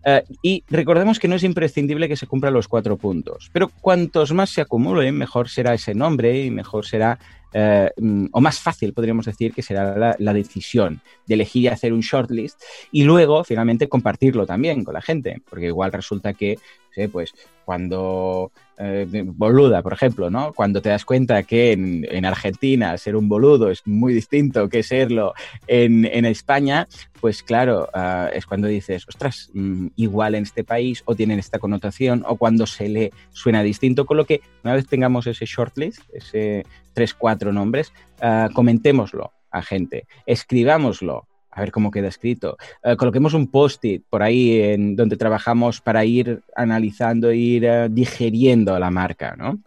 Eh, 0.04 0.24
y 0.42 0.64
recordemos 0.70 1.20
que 1.20 1.28
no 1.28 1.36
es 1.36 1.44
imprescindible 1.44 2.08
que 2.08 2.16
se 2.16 2.26
cumplan 2.26 2.54
los 2.54 2.68
cuatro 2.68 2.98
puntos, 2.98 3.52
pero 3.54 3.70
cuantos 3.70 4.34
más 4.34 4.50
se 4.50 4.62
acumulen, 4.62 5.16
mejor 5.16 5.50
será 5.50 5.76
ese 5.76 5.94
nombre 5.94 6.44
y 6.44 6.50
mejor 6.50 6.88
será 6.88 7.20
eh, 7.54 7.90
mm, 7.98 8.28
o 8.32 8.42
más 8.42 8.60
fácil, 8.60 8.94
podríamos 8.94 9.26
decir, 9.26 9.54
que 9.54 9.62
será 9.62 10.16
la, 10.18 10.34
decisión 10.34 11.02
de 11.28 11.36
elegir 11.36 11.64
y 11.64 11.68
hacer 11.68 11.94
un 11.94 12.00
shortlist 12.02 12.62
y 12.92 13.04
luego 13.04 13.44
finalmente 13.44 13.90
compartirlo 13.90 14.46
también 14.46 14.84
con 14.84 14.94
la 14.94 15.02
gente, 15.02 15.42
porque 15.50 15.68
igual 15.68 15.92
resulta 15.92 16.34
que, 16.34 16.58
sé, 16.92 17.10
pues 17.10 17.34
cuando 17.66 18.52
eh, 18.78 19.06
boluda, 19.26 19.82
por 19.82 19.94
ejemplo, 19.94 20.30
¿no? 20.30 20.54
Cuando 20.54 20.82
te 20.82 20.90
das 20.90 21.06
cuenta 21.06 21.44
que 21.44 21.74
en, 21.74 22.06
en, 22.10 22.26
Argentina 22.26 22.98
ser 22.98 23.16
un 23.16 23.30
boludo 23.30 23.70
es 23.70 23.86
muy 23.86 24.14
distinto 24.14 24.68
que 24.68 24.84
serlo 24.84 25.34
en, 25.68 26.06
en 26.06 26.26
España, 26.26 26.88
pues 27.20 27.44
claro, 27.44 27.88
uh, 27.94 28.28
es 28.34 28.46
cuando 28.46 28.68
dices, 28.68 29.08
ostras, 29.08 29.52
mmm, 29.54 29.88
igual 29.96 30.36
en 30.36 30.44
este 30.44 30.64
país 30.64 31.04
o 31.06 31.16
tienen 31.16 31.38
esta 31.38 31.60
connotación 31.60 32.24
o 32.28 32.36
cuando 32.38 32.66
se 32.66 32.90
le 32.90 33.12
suena 33.30 33.62
distinto, 33.62 34.06
con 34.06 34.18
lo 34.18 34.26
que 34.26 34.42
una 34.64 34.74
vez 34.74 34.88
tengamos 34.88 35.28
ese 35.28 35.46
shortlist, 35.46 36.02
ese 36.14 36.66
tres, 36.94 37.14
cuatro 37.14 37.52
nombres, 37.52 37.94
uh, 38.22 38.52
comentémoslo 38.54 39.32
a 39.52 39.62
gente, 39.62 40.08
escribámoslo, 40.26 41.28
a 41.52 41.62
ver 41.62 41.72
cómo 41.72 41.92
queda 41.92 42.08
escrito. 42.08 42.58
Uh, 42.84 42.96
coloquemos 42.96 43.34
un 43.34 43.48
post-it 43.48 44.04
por 44.10 44.24
ahí 44.24 44.62
en 44.62 44.96
donde 44.96 45.18
trabajamos 45.18 45.82
para 45.82 46.06
ir 46.06 46.42
analizando, 46.56 47.32
ir 47.32 47.66
uh, 47.66 47.90
digeriendo 47.90 48.78
la 48.80 48.90
marca, 48.90 49.36
¿no? 49.38 49.60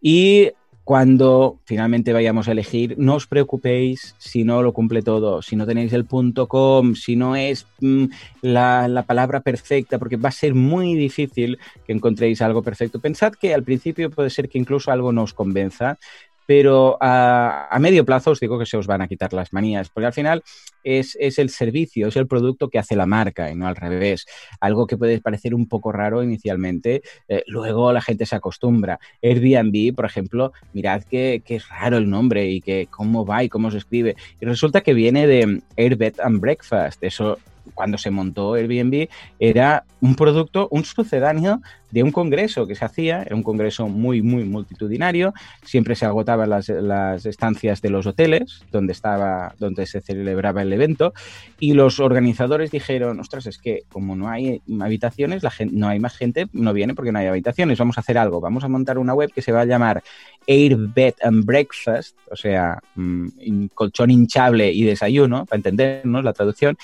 Y 0.00 0.50
cuando 0.86 1.58
finalmente 1.64 2.12
vayamos 2.12 2.46
a 2.46 2.52
elegir, 2.52 2.94
no 2.96 3.16
os 3.16 3.26
preocupéis 3.26 4.14
si 4.18 4.44
no 4.44 4.62
lo 4.62 4.72
cumple 4.72 5.02
todo, 5.02 5.42
si 5.42 5.56
no 5.56 5.66
tenéis 5.66 5.92
el 5.92 6.04
punto 6.04 6.46
com, 6.46 6.94
si 6.94 7.16
no 7.16 7.34
es 7.34 7.66
mm, 7.80 8.04
la, 8.42 8.86
la, 8.86 9.02
palabra 9.02 9.40
perfecta, 9.40 9.98
porque 9.98 10.16
va 10.16 10.28
a 10.28 10.32
ser 10.32 10.54
muy 10.54 10.94
difícil 10.94 11.58
que 11.84 11.92
encontréis 11.92 12.40
algo 12.40 12.62
perfecto. 12.62 13.00
Pensad 13.00 13.32
que 13.32 13.52
al 13.52 13.64
principio 13.64 14.12
puede 14.12 14.30
ser 14.30 14.48
que 14.48 14.58
incluso 14.58 14.92
algo 14.92 15.10
no 15.10 15.24
os 15.24 15.34
convenza, 15.34 15.98
pero 16.46 16.96
a, 17.00 17.68
a, 17.68 17.78
medio 17.78 18.04
plazo 18.04 18.30
os 18.30 18.40
digo 18.40 18.58
que 18.58 18.66
se 18.66 18.76
os 18.76 18.86
van 18.86 19.02
a 19.02 19.08
quitar 19.08 19.32
las 19.32 19.52
manías, 19.52 19.90
porque 19.90 20.06
al 20.06 20.12
final 20.12 20.42
es, 20.84 21.16
es, 21.20 21.38
el 21.38 21.50
servicio, 21.50 22.08
es 22.08 22.16
el 22.16 22.26
producto 22.26 22.70
que 22.70 22.78
hace 22.78 22.96
la 22.96 23.06
marca 23.06 23.50
y 23.50 23.56
no 23.56 23.66
al 23.66 23.76
revés. 23.76 24.26
Algo 24.60 24.86
que 24.86 24.96
puede 24.96 25.20
parecer 25.20 25.54
un 25.54 25.68
poco 25.68 25.92
raro 25.92 26.22
inicialmente, 26.22 27.02
eh, 27.28 27.42
luego 27.46 27.92
la 27.92 28.00
gente 28.00 28.24
se 28.26 28.36
acostumbra. 28.36 28.98
Airbnb, 29.22 29.94
por 29.94 30.06
ejemplo, 30.06 30.52
mirad 30.72 31.02
que, 31.02 31.42
que, 31.44 31.56
es 31.56 31.68
raro 31.68 31.96
el 31.96 32.08
nombre 32.08 32.46
y 32.48 32.60
que 32.60 32.86
cómo 32.90 33.26
va 33.26 33.42
y 33.42 33.48
cómo 33.48 33.70
se 33.70 33.78
escribe. 33.78 34.16
Y 34.40 34.46
resulta 34.46 34.82
que 34.82 34.94
viene 34.94 35.26
de 35.26 35.62
Airbed 35.76 36.20
and 36.20 36.40
Breakfast, 36.40 37.02
eso 37.02 37.38
cuando 37.74 37.98
se 37.98 38.10
montó 38.10 38.54
Airbnb, 38.54 39.08
era 39.38 39.84
un 40.00 40.14
producto, 40.14 40.68
un 40.70 40.84
sucedáneo 40.84 41.60
de 41.90 42.02
un 42.02 42.10
congreso 42.10 42.66
que 42.66 42.74
se 42.74 42.84
hacía, 42.84 43.22
era 43.22 43.34
un 43.34 43.42
congreso 43.42 43.88
muy, 43.88 44.20
muy 44.20 44.44
multitudinario, 44.44 45.32
siempre 45.64 45.94
se 45.94 46.04
agotaban 46.04 46.50
las, 46.50 46.68
las 46.68 47.24
estancias 47.26 47.80
de 47.80 47.90
los 47.90 48.06
hoteles 48.06 48.64
donde, 48.70 48.92
estaba, 48.92 49.54
donde 49.58 49.86
se 49.86 50.00
celebraba 50.00 50.62
el 50.62 50.72
evento 50.72 51.14
y 51.58 51.72
los 51.72 52.00
organizadores 52.00 52.70
dijeron, 52.70 53.20
ostras, 53.20 53.46
es 53.46 53.58
que 53.58 53.84
como 53.88 54.16
no 54.16 54.28
hay 54.28 54.60
habitaciones, 54.80 55.42
no 55.70 55.88
hay 55.88 56.00
más 56.00 56.16
gente, 56.16 56.48
no 56.52 56.72
viene 56.72 56.94
porque 56.94 57.12
no 57.12 57.18
hay 57.18 57.26
habitaciones, 57.26 57.78
vamos 57.78 57.96
a 57.98 58.00
hacer 58.00 58.18
algo, 58.18 58.40
vamos 58.40 58.64
a 58.64 58.68
montar 58.68 58.98
una 58.98 59.14
web 59.14 59.32
que 59.32 59.42
se 59.42 59.52
va 59.52 59.62
a 59.62 59.64
llamar 59.66 60.02
Air 60.46 60.76
Bed 60.76 61.14
and 61.22 61.44
Breakfast, 61.44 62.16
o 62.30 62.36
sea, 62.36 62.78
mmm, 62.94 63.66
colchón 63.74 64.10
hinchable 64.10 64.72
y 64.72 64.84
desayuno, 64.84 65.46
para 65.46 65.58
entendernos 65.58 66.24
la 66.24 66.32
traducción, 66.32 66.76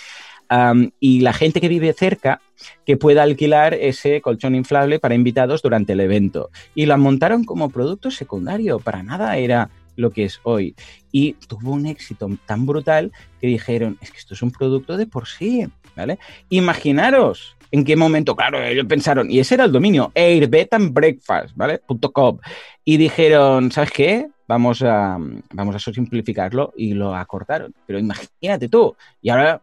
Y 1.00 1.20
la 1.20 1.32
gente 1.32 1.60
que 1.60 1.68
vive 1.68 1.92
cerca 1.92 2.40
que 2.84 2.96
pueda 2.96 3.22
alquilar 3.22 3.74
ese 3.74 4.20
colchón 4.20 4.54
inflable 4.54 4.98
para 4.98 5.14
invitados 5.14 5.62
durante 5.62 5.94
el 5.94 6.00
evento. 6.00 6.50
Y 6.74 6.86
la 6.86 6.96
montaron 6.96 7.44
como 7.44 7.70
producto 7.70 8.10
secundario, 8.10 8.78
para 8.78 9.02
nada 9.02 9.36
era 9.36 9.70
lo 9.96 10.10
que 10.10 10.24
es 10.24 10.40
hoy. 10.42 10.74
Y 11.10 11.34
tuvo 11.48 11.72
un 11.72 11.86
éxito 11.86 12.28
tan 12.46 12.66
brutal 12.66 13.12
que 13.40 13.46
dijeron, 13.46 13.98
es 14.00 14.10
que 14.10 14.18
esto 14.18 14.34
es 14.34 14.42
un 14.42 14.50
producto 14.50 14.96
de 14.96 15.06
por 15.06 15.26
sí, 15.26 15.66
¿vale? 15.96 16.18
Imaginaros 16.48 17.56
en 17.70 17.84
qué 17.84 17.96
momento, 17.96 18.36
claro, 18.36 18.62
ellos 18.62 18.86
pensaron, 18.86 19.30
y 19.30 19.38
ese 19.38 19.54
era 19.54 19.64
el 19.64 19.72
dominio, 19.72 20.12
Airbed 20.14 20.68
¿vale? 21.54 21.80
.com. 22.12 22.38
Y 22.84 22.98
dijeron, 22.98 23.72
¿sabes 23.72 23.90
qué? 23.90 24.28
Vamos 24.46 24.82
a, 24.82 25.16
vamos 25.54 25.74
a 25.74 25.78
simplificarlo 25.78 26.74
y 26.76 26.92
lo 26.92 27.14
acortaron. 27.14 27.74
Pero 27.86 27.98
imagínate 27.98 28.68
tú, 28.68 28.94
y 29.22 29.30
ahora 29.30 29.62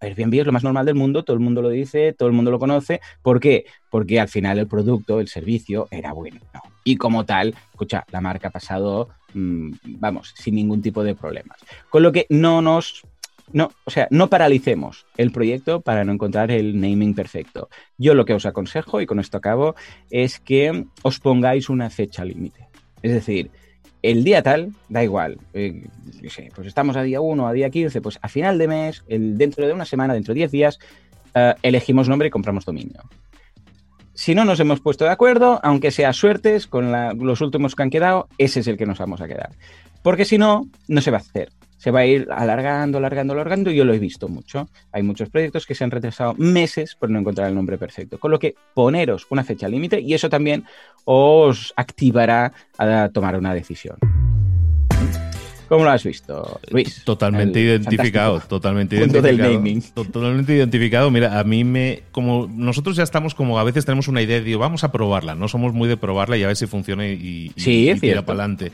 Airbnb 0.00 0.40
es 0.40 0.46
lo 0.46 0.52
más 0.52 0.64
normal 0.64 0.86
del 0.86 0.94
mundo, 0.94 1.24
todo 1.24 1.34
el 1.34 1.42
mundo 1.42 1.62
lo 1.62 1.68
dice, 1.68 2.12
todo 2.12 2.28
el 2.28 2.34
mundo 2.34 2.50
lo 2.50 2.58
conoce. 2.58 3.00
¿Por 3.22 3.40
qué? 3.40 3.64
Porque 3.90 4.20
al 4.20 4.28
final 4.28 4.58
el 4.58 4.66
producto, 4.66 5.20
el 5.20 5.28
servicio 5.28 5.88
era 5.90 6.12
bueno. 6.12 6.40
¿no? 6.52 6.60
Y 6.84 6.96
como 6.96 7.24
tal, 7.24 7.54
escucha, 7.70 8.04
la 8.10 8.20
marca 8.20 8.48
ha 8.48 8.52
pasado, 8.52 9.08
mmm, 9.34 9.72
vamos, 9.84 10.34
sin 10.36 10.54
ningún 10.54 10.82
tipo 10.82 11.02
de 11.02 11.14
problemas. 11.14 11.58
Con 11.90 12.02
lo 12.02 12.12
que 12.12 12.26
no 12.28 12.62
nos 12.62 13.02
no, 13.52 13.70
o 13.84 13.90
sea, 13.90 14.08
no 14.10 14.28
paralicemos 14.28 15.06
el 15.16 15.30
proyecto 15.30 15.80
para 15.80 16.04
no 16.04 16.12
encontrar 16.12 16.50
el 16.50 16.80
naming 16.80 17.14
perfecto. 17.14 17.68
Yo 17.96 18.14
lo 18.14 18.24
que 18.24 18.34
os 18.34 18.44
aconsejo, 18.44 19.00
y 19.00 19.06
con 19.06 19.20
esto 19.20 19.38
acabo, 19.38 19.76
es 20.10 20.40
que 20.40 20.86
os 21.02 21.20
pongáis 21.20 21.68
una 21.68 21.88
fecha 21.90 22.24
límite. 22.24 22.68
Es 23.02 23.12
decir, 23.12 23.50
el 24.02 24.24
día 24.24 24.42
tal, 24.42 24.72
da 24.88 25.02
igual, 25.02 25.38
eh, 25.54 25.86
pues 26.54 26.66
estamos 26.66 26.96
a 26.96 27.02
día 27.02 27.20
1, 27.20 27.46
a 27.46 27.52
día 27.52 27.70
15, 27.70 28.00
pues 28.00 28.18
a 28.22 28.28
final 28.28 28.58
de 28.58 28.68
mes, 28.68 29.04
el, 29.08 29.36
dentro 29.38 29.66
de 29.66 29.72
una 29.72 29.84
semana, 29.84 30.14
dentro 30.14 30.34
de 30.34 30.40
10 30.40 30.50
días, 30.50 30.78
uh, 31.34 31.58
elegimos 31.62 32.08
nombre 32.08 32.28
y 32.28 32.30
compramos 32.30 32.64
dominio. 32.64 33.02
Si 34.14 34.34
no 34.34 34.44
nos 34.44 34.60
hemos 34.60 34.80
puesto 34.80 35.04
de 35.04 35.10
acuerdo, 35.10 35.60
aunque 35.62 35.90
sea 35.90 36.12
suertes, 36.14 36.66
con 36.66 36.90
los 37.18 37.40
últimos 37.42 37.74
que 37.74 37.82
han 37.82 37.90
quedado, 37.90 38.28
ese 38.38 38.60
es 38.60 38.66
el 38.66 38.78
que 38.78 38.86
nos 38.86 38.98
vamos 38.98 39.20
a 39.20 39.28
quedar. 39.28 39.50
Porque 40.02 40.24
si 40.24 40.38
no, 40.38 40.68
no 40.88 41.00
se 41.02 41.10
va 41.10 41.18
a 41.18 41.20
hacer. 41.20 41.50
Se 41.76 41.90
va 41.90 42.00
a 42.00 42.06
ir 42.06 42.26
alargando, 42.30 42.98
alargando, 42.98 43.34
alargando. 43.34 43.70
Yo 43.70 43.84
lo 43.84 43.94
he 43.94 43.98
visto 43.98 44.28
mucho. 44.28 44.68
Hay 44.92 45.02
muchos 45.02 45.28
proyectos 45.28 45.66
que 45.66 45.74
se 45.74 45.84
han 45.84 45.90
retrasado 45.90 46.34
meses 46.34 46.94
por 46.94 47.10
no 47.10 47.18
encontrar 47.18 47.48
el 47.48 47.54
nombre 47.54 47.78
perfecto. 47.78 48.18
Con 48.18 48.30
lo 48.30 48.38
que 48.38 48.54
poneros 48.74 49.26
una 49.30 49.44
fecha 49.44 49.68
límite 49.68 50.00
y 50.00 50.14
eso 50.14 50.28
también 50.28 50.64
os 51.04 51.72
activará 51.76 52.52
a 52.78 53.10
tomar 53.12 53.36
una 53.36 53.54
decisión. 53.54 53.96
¿Cómo 55.68 55.84
lo 55.84 55.90
has 55.90 56.04
visto, 56.04 56.60
Luis? 56.70 57.02
Totalmente 57.04 57.60
identificado, 57.60 58.40
totalmente 58.40 58.96
identificado. 58.96 59.26
Del 59.26 59.54
naming. 59.54 59.82
Totalmente 59.92 60.54
identificado. 60.54 61.10
Mira, 61.10 61.40
a 61.40 61.44
mí 61.44 61.64
me. 61.64 62.04
Como 62.12 62.48
nosotros 62.52 62.96
ya 62.96 63.02
estamos, 63.02 63.34
como 63.34 63.58
a 63.58 63.64
veces 63.64 63.84
tenemos 63.84 64.06
una 64.06 64.22
idea, 64.22 64.40
digo, 64.40 64.60
vamos 64.60 64.84
a 64.84 64.92
probarla. 64.92 65.34
No 65.34 65.48
somos 65.48 65.72
muy 65.72 65.88
de 65.88 65.96
probarla 65.96 66.36
y 66.36 66.44
a 66.44 66.46
ver 66.46 66.56
si 66.56 66.66
funciona 66.66 67.06
y, 67.06 67.52
sí, 67.56 67.88
y, 67.88 67.90
y 67.90 67.98
tira 67.98 68.22
para 68.22 68.44
adelante. 68.44 68.72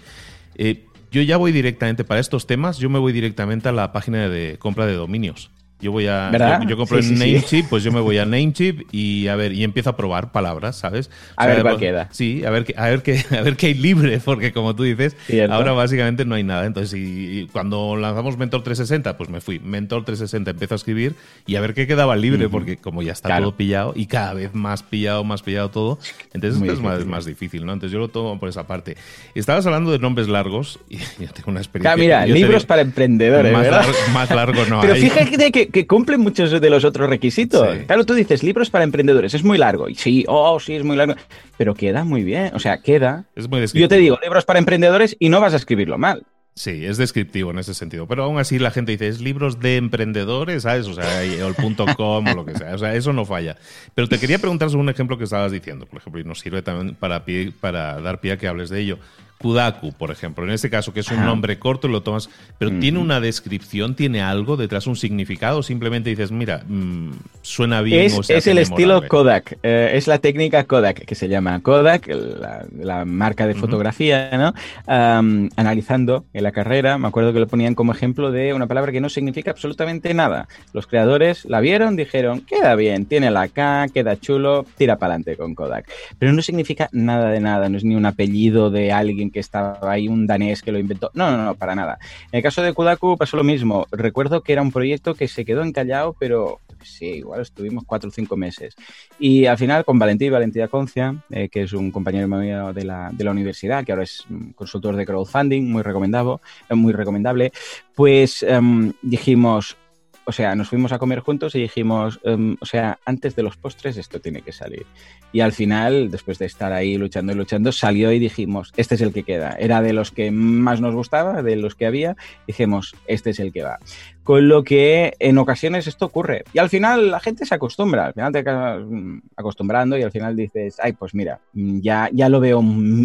Eh, 0.55 0.85
yo 1.13 1.23
ya 1.23 1.37
voy 1.37 1.53
directamente 1.53 2.03
para 2.03 2.21
estos 2.21 2.49
temas, 2.49 2.79
yo 2.79 2.91
me 2.91 2.99
voy 2.99 3.13
directamente 3.13 3.69
a 3.69 3.73
la 3.73 3.93
página 3.93 4.29
de 4.29 4.59
compra 4.59 4.87
de 4.87 4.95
dominios. 4.95 5.52
Yo 5.83 5.93
voy 5.93 6.07
a. 6.07 6.31
Yo, 6.63 6.69
yo, 6.69 6.77
compro 6.77 7.03
sí, 7.03 7.09
en 7.09 7.19
sí, 7.19 7.21
Namecheap, 7.21 7.49
sí. 7.49 7.65
pues 7.69 7.83
yo 7.83 7.91
me 7.91 8.01
voy 8.01 8.19
a 8.19 8.25
Namecheap 8.25 8.83
y 8.93 9.27
a 9.27 9.37
ver, 9.37 9.53
y 9.53 9.65
empiezo 9.65 9.91
a 9.91 9.97
probar 9.97 10.31
palabras, 10.33 10.77
¿sabes? 10.77 11.11
A 11.37 11.43
o 11.43 11.47
sea, 11.47 11.55
ver 11.55 11.63
cuál 11.63 11.79
queda. 11.79 12.09
Sí, 12.13 12.45
a 12.45 12.51
ver, 12.51 12.73
a 12.77 12.89
ver 12.89 13.03
qué, 13.03 13.25
a 13.37 13.43
ver 13.43 13.57
qué 13.57 13.67
hay 13.67 13.75
libre, 13.75 14.21
porque 14.25 14.53
como 14.53 14.77
tú 14.77 14.85
dices, 14.85 15.17
¿Cierto? 15.27 15.55
ahora 15.55 15.73
básicamente 15.73 16.25
no 16.25 16.37
hay 16.37 16.45
nada. 16.45 16.67
Entonces, 16.67 16.99
y, 16.99 17.41
y 17.41 17.47
cuando 17.49 17.97
lanzamos 17.97 18.39
Mentor 18.39 18.63
360, 18.63 19.17
pues 19.17 19.29
me 19.29 19.41
fui. 19.41 19.59
Mentor 19.59 20.05
360 20.05 20.53
empiezo 20.53 20.75
a 20.75 20.77
escribir 20.77 21.17
y 21.47 21.57
a 21.57 21.61
ver 21.61 21.75
qué 21.75 21.87
quedaba 21.87 22.15
libre, 22.15 22.47
uh 22.47 22.49
-huh. 22.49 22.53
porque 22.53 22.77
como 22.77 23.03
ya 23.03 23.13
está 23.13 23.29
claro. 23.29 23.47
todo 23.47 23.57
pillado 23.57 23.93
y 23.97 24.07
cada 24.07 24.35
vez 24.35 24.55
más 24.55 24.83
pillado, 24.83 25.25
más 25.25 25.43
pillado 25.43 25.71
todo, 25.71 25.99
entonces 26.33 26.63
es 26.63 26.81
más, 26.81 27.05
más, 27.05 27.25
difícil, 27.25 27.67
¿no? 27.67 27.73
Entonces 27.73 27.93
yo 27.93 27.99
lo 27.99 28.09
tomo 28.09 28.39
por 28.39 28.49
esa 28.49 28.67
parte. 28.67 28.97
Estabas 29.35 29.67
hablando 29.67 29.91
de 29.91 29.99
nombres 29.99 30.29
largos 30.29 30.79
y 30.89 30.99
yo 30.99 31.33
tengo 31.33 31.51
una 31.51 31.61
experiencia. 31.61 31.95
Claro, 31.95 31.99
mira, 31.99 32.27
libros 32.27 32.63
digo, 32.63 32.67
para 32.69 32.83
emprendedores, 32.83 33.53
más, 33.53 33.63
¿verdad? 33.63 33.81
Largo, 33.87 33.99
más 34.13 34.31
largo 34.31 34.65
no 34.67 34.81
Pero 34.81 34.95
hay. 34.95 35.03
fíjate 35.03 35.51
que, 35.51 35.69
que 35.73 35.87
cumplen 35.87 36.21
muchos 36.21 36.61
de 36.61 36.71
los 36.71 36.85
otros 36.85 37.09
requisitos. 37.09 37.69
Sí. 37.73 37.85
Claro, 37.87 38.05
tú 38.07 38.15
dices 38.15 38.43
libros 38.43 38.71
para 38.71 38.85
emprendedores, 38.85 39.35
es 39.35 39.43
muy 39.43 39.59
largo. 39.59 39.89
Y 39.89 39.97
sí, 39.97 40.25
oh, 40.29 40.61
sí, 40.61 40.75
es 40.75 40.85
muy 40.85 40.97
largo. 40.97 41.15
Pero 41.57 41.75
queda 41.75 42.05
muy 42.05 42.23
bien. 42.23 42.53
O 42.55 42.61
sea, 42.61 42.81
queda. 42.81 43.25
Es 43.35 43.49
muy 43.49 43.67
Yo 43.67 43.89
te 43.89 43.97
digo, 43.97 44.19
libros 44.23 44.45
para 44.45 44.59
emprendedores 44.59 45.17
y 45.19 45.29
no 45.29 45.41
vas 45.41 45.55
a 45.55 45.57
escribirlo 45.57 45.99
mal. 45.99 46.25
Sí, 46.55 46.85
es 46.85 46.99
descriptivo 46.99 47.51
en 47.51 47.59
ese 47.59 47.73
sentido. 47.73 48.07
Pero 48.07 48.25
aún 48.25 48.39
así 48.39 48.59
la 48.59 48.71
gente 48.71 48.93
dice, 48.93 49.09
es 49.09 49.21
libros 49.21 49.59
de 49.59 49.77
emprendedores, 49.77 50.65
¿sabes? 50.65 50.87
O 50.87 50.93
sea, 50.93 51.21
o 51.45 51.49
el 51.49 51.55
punto 51.55 51.87
com 51.97 52.27
o 52.27 52.35
lo 52.35 52.45
que 52.45 52.55
sea. 52.55 52.75
O 52.75 52.79
sea, 52.79 52.95
eso 52.95 53.13
no 53.15 53.25
falla. 53.25 53.57
Pero 53.95 54.07
te 54.07 54.19
quería 54.19 54.39
preguntar 54.39 54.69
sobre 54.69 54.83
un 54.83 54.91
ejemplo 54.91 55.17
que 55.17 55.25
estabas 55.25 55.51
diciendo, 55.51 55.87
por 55.87 56.01
ejemplo, 56.01 56.21
y 56.21 56.25
nos 56.25 56.41
sirve 56.41 56.61
también 56.61 56.95
para, 56.95 57.25
pie, 57.25 57.53
para 57.59 58.01
dar 58.01 58.21
pie 58.21 58.33
a 58.33 58.37
que 58.37 58.49
hables 58.49 58.69
de 58.69 58.81
ello. 58.81 58.99
Kudaku, 59.43 59.93
por 59.93 60.11
ejemplo, 60.11 60.45
en 60.45 60.51
este 60.53 60.71
caso, 60.71 60.93
que 60.95 61.01
es 61.01 61.11
un 61.11 61.19
Ajá. 61.19 61.27
nombre 61.27 61.59
corto, 61.59 61.89
lo 61.89 62.03
tomas, 62.03 62.31
pero 62.59 62.71
mm. 62.71 62.81
tiene 62.81 62.99
una 63.01 63.21
descripción, 63.21 63.97
tiene 63.97 64.23
algo 64.23 64.57
detrás, 64.57 64.87
un 64.87 64.97
significado, 64.97 65.59
o 65.59 65.63
simplemente 65.63 66.11
dices, 66.11 66.31
mira, 66.31 66.63
mmm, 66.67 67.11
suena 67.43 67.83
bien. 67.83 68.07
Es, 68.07 68.19
o 68.19 68.23
sea, 68.23 68.39
es 68.39 68.47
el 68.47 68.59
estilo 68.59 69.07
Kodak, 69.09 69.59
eh, 69.63 69.91
es 69.95 70.07
la 70.07 70.19
técnica 70.19 70.65
Kodak, 70.65 71.05
que 71.05 71.15
se 71.15 71.29
llama 71.29 71.61
Kodak, 71.61 72.07
la, 72.07 72.65
la 72.79 73.05
marca 73.05 73.47
de 73.47 73.55
fotografía, 73.55 74.31
uh 74.33 74.37
-huh. 74.37 74.39
¿no? 74.39 74.55
Um, 74.87 75.49
analizando 75.57 76.25
en 76.33 76.45
la 76.45 76.53
carrera, 76.53 76.99
me 76.99 77.09
acuerdo 77.09 77.33
que 77.33 77.41
lo 77.41 77.49
ponían 77.49 77.75
como 77.75 77.93
ejemplo 77.93 78.31
de 78.31 78.55
una 78.55 78.69
palabra 78.69 78.93
que 78.93 79.01
no 79.01 79.09
significa 79.09 79.51
absolutamente 79.51 80.15
nada. 80.15 80.47
Los 80.73 80.87
creadores 80.87 81.45
la 81.47 81.61
vieron, 81.61 81.97
dijeron, 81.97 82.43
queda 82.43 82.77
bien, 82.77 83.07
tiene 83.07 83.31
la 83.33 83.49
K, 83.49 83.89
queda 83.93 84.17
chulo, 84.17 84.65
tira 84.77 84.97
para 84.97 85.15
adelante 85.15 85.37
con 85.37 85.57
Kodak. 85.57 85.91
Pero 86.21 86.33
no 86.33 86.43
significa 86.43 86.89
nada 86.93 87.31
de 87.31 87.41
nada, 87.41 87.69
no 87.69 87.77
es 87.77 87.85
ni 87.85 87.97
un 87.97 88.07
apellido 88.07 88.71
de 88.71 88.93
alguien 88.93 89.32
que 89.33 89.41
estaba 89.41 89.79
ahí 89.91 90.09
un 90.09 90.27
danés 90.27 90.63
que 90.63 90.73
lo 90.73 90.79
inventó. 90.79 91.11
No, 91.15 91.31
no, 91.31 91.45
no, 91.45 91.55
para 91.55 91.75
nada. 91.75 91.99
En 92.31 92.39
el 92.39 92.43
caso 92.43 92.63
de 92.63 92.73
Kudaku 92.73 93.17
pasó 93.17 93.37
lo 93.37 93.45
mismo. 93.45 93.87
Recuerdo 93.91 94.43
que 94.43 94.53
era 94.53 94.63
un 94.63 94.73
proyecto 94.73 95.15
que 95.15 95.29
se 95.29 95.45
quedó 95.45 95.63
encallado, 95.63 96.15
pero 96.19 96.61
sí, 96.83 97.07
igual 97.07 97.41
estuvimos 97.41 97.85
cuatro 97.87 98.09
o 98.09 98.13
cinco 98.13 98.37
meses. 98.37 98.75
Y 99.19 99.47
al 99.47 99.59
final 99.59 99.85
con 99.85 99.99
Valentín 99.99 100.33
Valentía 100.33 100.69
Concia, 100.69 101.17
eh, 101.31 101.49
que 101.49 101.63
es 101.63 101.73
un 101.73 101.91
compañero 101.91 102.29
mío 102.29 102.73
de 102.73 102.85
la, 102.85 103.11
de 103.13 103.25
la 103.25 103.31
universidad, 103.31 103.85
que 103.85 103.93
ahora 103.93 104.05
es 104.05 104.25
consultor 104.55 104.97
de 104.97 105.07
crowdfunding, 105.07 105.71
muy 105.71 105.83
recomendado, 105.83 106.41
muy 106.71 106.93
recomendable, 106.93 107.53
pues 107.95 108.43
em, 108.43 108.93
dijimos, 109.03 109.77
o 110.25 110.33
sea, 110.33 110.55
nos 110.55 110.69
fuimos 110.69 110.93
a 110.93 110.99
comer 110.99 111.21
juntos 111.21 111.55
y 111.55 111.61
dijimos, 111.61 112.21
em, 112.25 112.57
o 112.61 112.67
sea, 112.67 112.99
antes 113.05 113.35
de 113.35 113.43
los 113.43 113.57
postres 113.57 113.97
esto 113.97 114.21
tiene 114.21 114.43
que 114.43 114.53
salir. 114.53 114.87
Y 115.33 115.41
al 115.41 115.53
final, 115.53 116.11
después 116.11 116.39
de 116.39 116.47
estar 116.47 116.73
ahí 116.73 116.97
luchando 116.97 117.33
y 117.33 117.35
luchando, 117.35 117.73
salió 117.73 118.13
y 118.13 118.19
dijimos, 118.19 118.73
este 118.77 118.95
es 118.95 119.01
el 119.01 119.13
que 119.13 119.23
queda. 119.23 119.57
Era 119.59 119.83
de 119.83 119.93
los 119.93 120.11
que 120.11 120.31
más 120.31 120.81
nos 120.81 120.95
gustaba, 120.95 121.43
de 121.43 121.57
los 121.57 121.75
que 121.75 121.87
había, 121.87 122.17
dijimos, 122.47 122.95
este 123.07 123.31
es 123.31 123.41
el 123.41 123.53
que 123.53 123.63
va. 123.63 123.79
Con 124.23 124.49
lo 124.49 124.63
que 124.63 125.15
en 125.19 125.39
ocasiones 125.39 125.87
esto 125.87 126.07
ocurre. 126.07 126.45
Y 126.53 126.59
al 126.59 126.69
final 126.69 127.11
la 127.11 127.21
gente 127.21 127.45
se 127.45 127.55
acostumbra, 127.55 128.07
al 128.07 128.15
final 128.15 128.33
te 128.33 128.39
acabas 128.39 128.83
mm, 128.85 129.19
acostumbrando 129.37 129.99
y 129.99 130.03
al 130.03 130.13
final 130.13 130.37
dices, 130.37 130.77
ay, 130.81 130.93
pues 130.93 131.15
mira, 131.15 131.41
mm, 131.55 131.81
ya, 131.81 132.09
ya, 132.13 132.29
lo, 132.29 132.41
veo, 132.41 132.63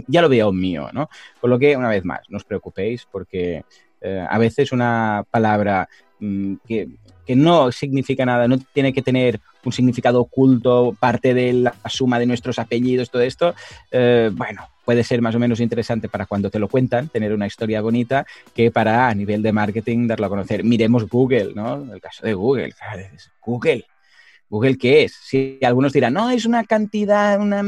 ya 0.07 0.21
lo 0.21 0.29
veo 0.29 0.51
mío, 0.51 0.89
¿no? 0.93 1.09
Con 1.41 1.49
lo 1.49 1.57
que, 1.57 1.75
una 1.75 1.89
vez 1.89 2.05
más, 2.05 2.21
no 2.29 2.37
os 2.37 2.43
preocupéis 2.43 3.07
porque 3.11 3.63
eh, 4.01 4.25
a 4.29 4.37
veces 4.37 4.71
una 4.71 5.25
palabra 5.29 5.89
mm, 5.89 6.06
que 6.67 6.87
que 7.27 7.35
no 7.35 7.71
significa 7.73 8.25
nada, 8.25 8.47
no 8.47 8.57
tiene 8.57 8.93
que 8.93 9.01
tener 9.01 9.41
un 9.65 9.73
significado 9.73 10.21
oculto, 10.21 10.95
parte 10.97 11.33
de 11.33 11.51
la 11.51 11.75
suma 11.89 12.19
de 12.19 12.25
nuestros 12.25 12.57
apellidos, 12.57 13.11
todo 13.11 13.21
esto, 13.21 13.53
eh, 13.91 14.31
bueno, 14.33 14.69
puede 14.85 15.03
ser 15.03 15.21
más 15.21 15.35
o 15.35 15.39
menos 15.39 15.59
interesante 15.59 16.07
para 16.07 16.25
cuando 16.25 16.49
te 16.49 16.57
lo 16.57 16.69
cuentan, 16.69 17.09
tener 17.09 17.33
una 17.33 17.45
historia 17.45 17.81
bonita, 17.81 18.25
que 18.55 18.71
para 18.71 19.09
a 19.09 19.13
nivel 19.13 19.43
de 19.43 19.51
marketing 19.51 20.07
darlo 20.07 20.27
a 20.27 20.29
conocer. 20.29 20.63
Miremos 20.63 21.09
Google, 21.09 21.51
¿no? 21.53 21.93
El 21.93 21.99
caso 21.99 22.25
de 22.25 22.33
Google, 22.33 22.73
Google 23.45 23.85
Google, 24.49 24.77
¿qué 24.77 25.03
es? 25.03 25.13
Si 25.23 25.59
algunos 25.63 25.93
dirán, 25.93 26.13
no, 26.13 26.29
es 26.29 26.45
una 26.45 26.63
cantidad, 26.63 27.39
una, 27.39 27.63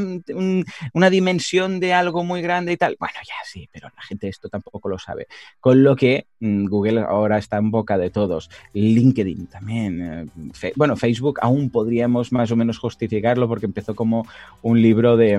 una, 0.94 1.10
dimensión 1.10 1.80
de 1.80 1.92
algo 1.92 2.24
muy 2.24 2.42
grande 2.42 2.72
y 2.72 2.76
tal. 2.76 2.96
Bueno, 2.98 3.14
ya 3.26 3.34
sí, 3.44 3.68
pero 3.72 3.88
la 3.94 4.02
gente 4.02 4.28
esto 4.28 4.48
tampoco 4.48 4.88
lo 4.88 4.98
sabe. 4.98 5.26
Con 5.60 5.82
lo 5.82 5.96
que 5.96 6.26
mm, 6.40 6.66
Google 6.66 7.00
ahora 7.00 7.38
está 7.38 7.58
en 7.58 7.70
boca 7.70 7.98
de 7.98 8.10
todos. 8.10 8.50
LinkedIn 8.72 9.46
también. 9.46 10.30
Eh, 10.62 10.72
bueno, 10.76 10.96
Facebook 10.96 11.38
aún 11.42 11.70
podríamos 11.70 12.32
más 12.32 12.50
o 12.50 12.56
menos 12.56 12.78
justificarlo 12.78 13.48
porque 13.48 13.66
empezó 13.66 13.94
como 13.94 14.26
un 14.62 14.80
libro 14.80 15.16
de 15.16 15.38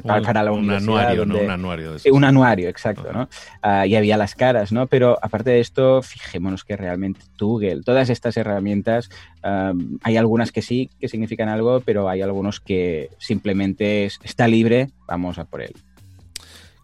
para, 0.00 0.42
la 0.42 0.52
un 0.52 0.70
Anuario, 0.70 1.26
¿no? 1.26 1.38
Un 1.38 1.50
anuario. 1.50 1.96
un 2.10 2.24
anuario, 2.24 2.68
exacto, 2.68 3.12
¿no? 3.12 3.28
Ah, 3.60 3.86
y 3.86 3.94
había 3.94 4.16
las 4.16 4.34
caras, 4.34 4.72
¿no? 4.72 4.86
Pero 4.86 5.18
aparte 5.22 5.50
de 5.50 5.60
esto, 5.60 6.02
fijémonos 6.02 6.64
que 6.64 6.76
realmente 6.76 7.20
Google, 7.38 7.82
todas 7.82 8.08
estas 8.08 8.36
herramientas, 8.36 9.10
hay 10.02 10.16
algunas 10.16 10.52
que 10.52 10.62
sí, 10.62 10.90
que 11.00 11.08
significan 11.08 11.48
algo, 11.48 11.80
pero 11.80 12.08
hay 12.08 12.22
algunos 12.22 12.60
que 12.60 13.10
simplemente 13.18 14.06
está 14.22 14.48
libre, 14.48 14.90
vamos 15.06 15.38
a 15.38 15.44
por 15.44 15.62
él 15.62 15.74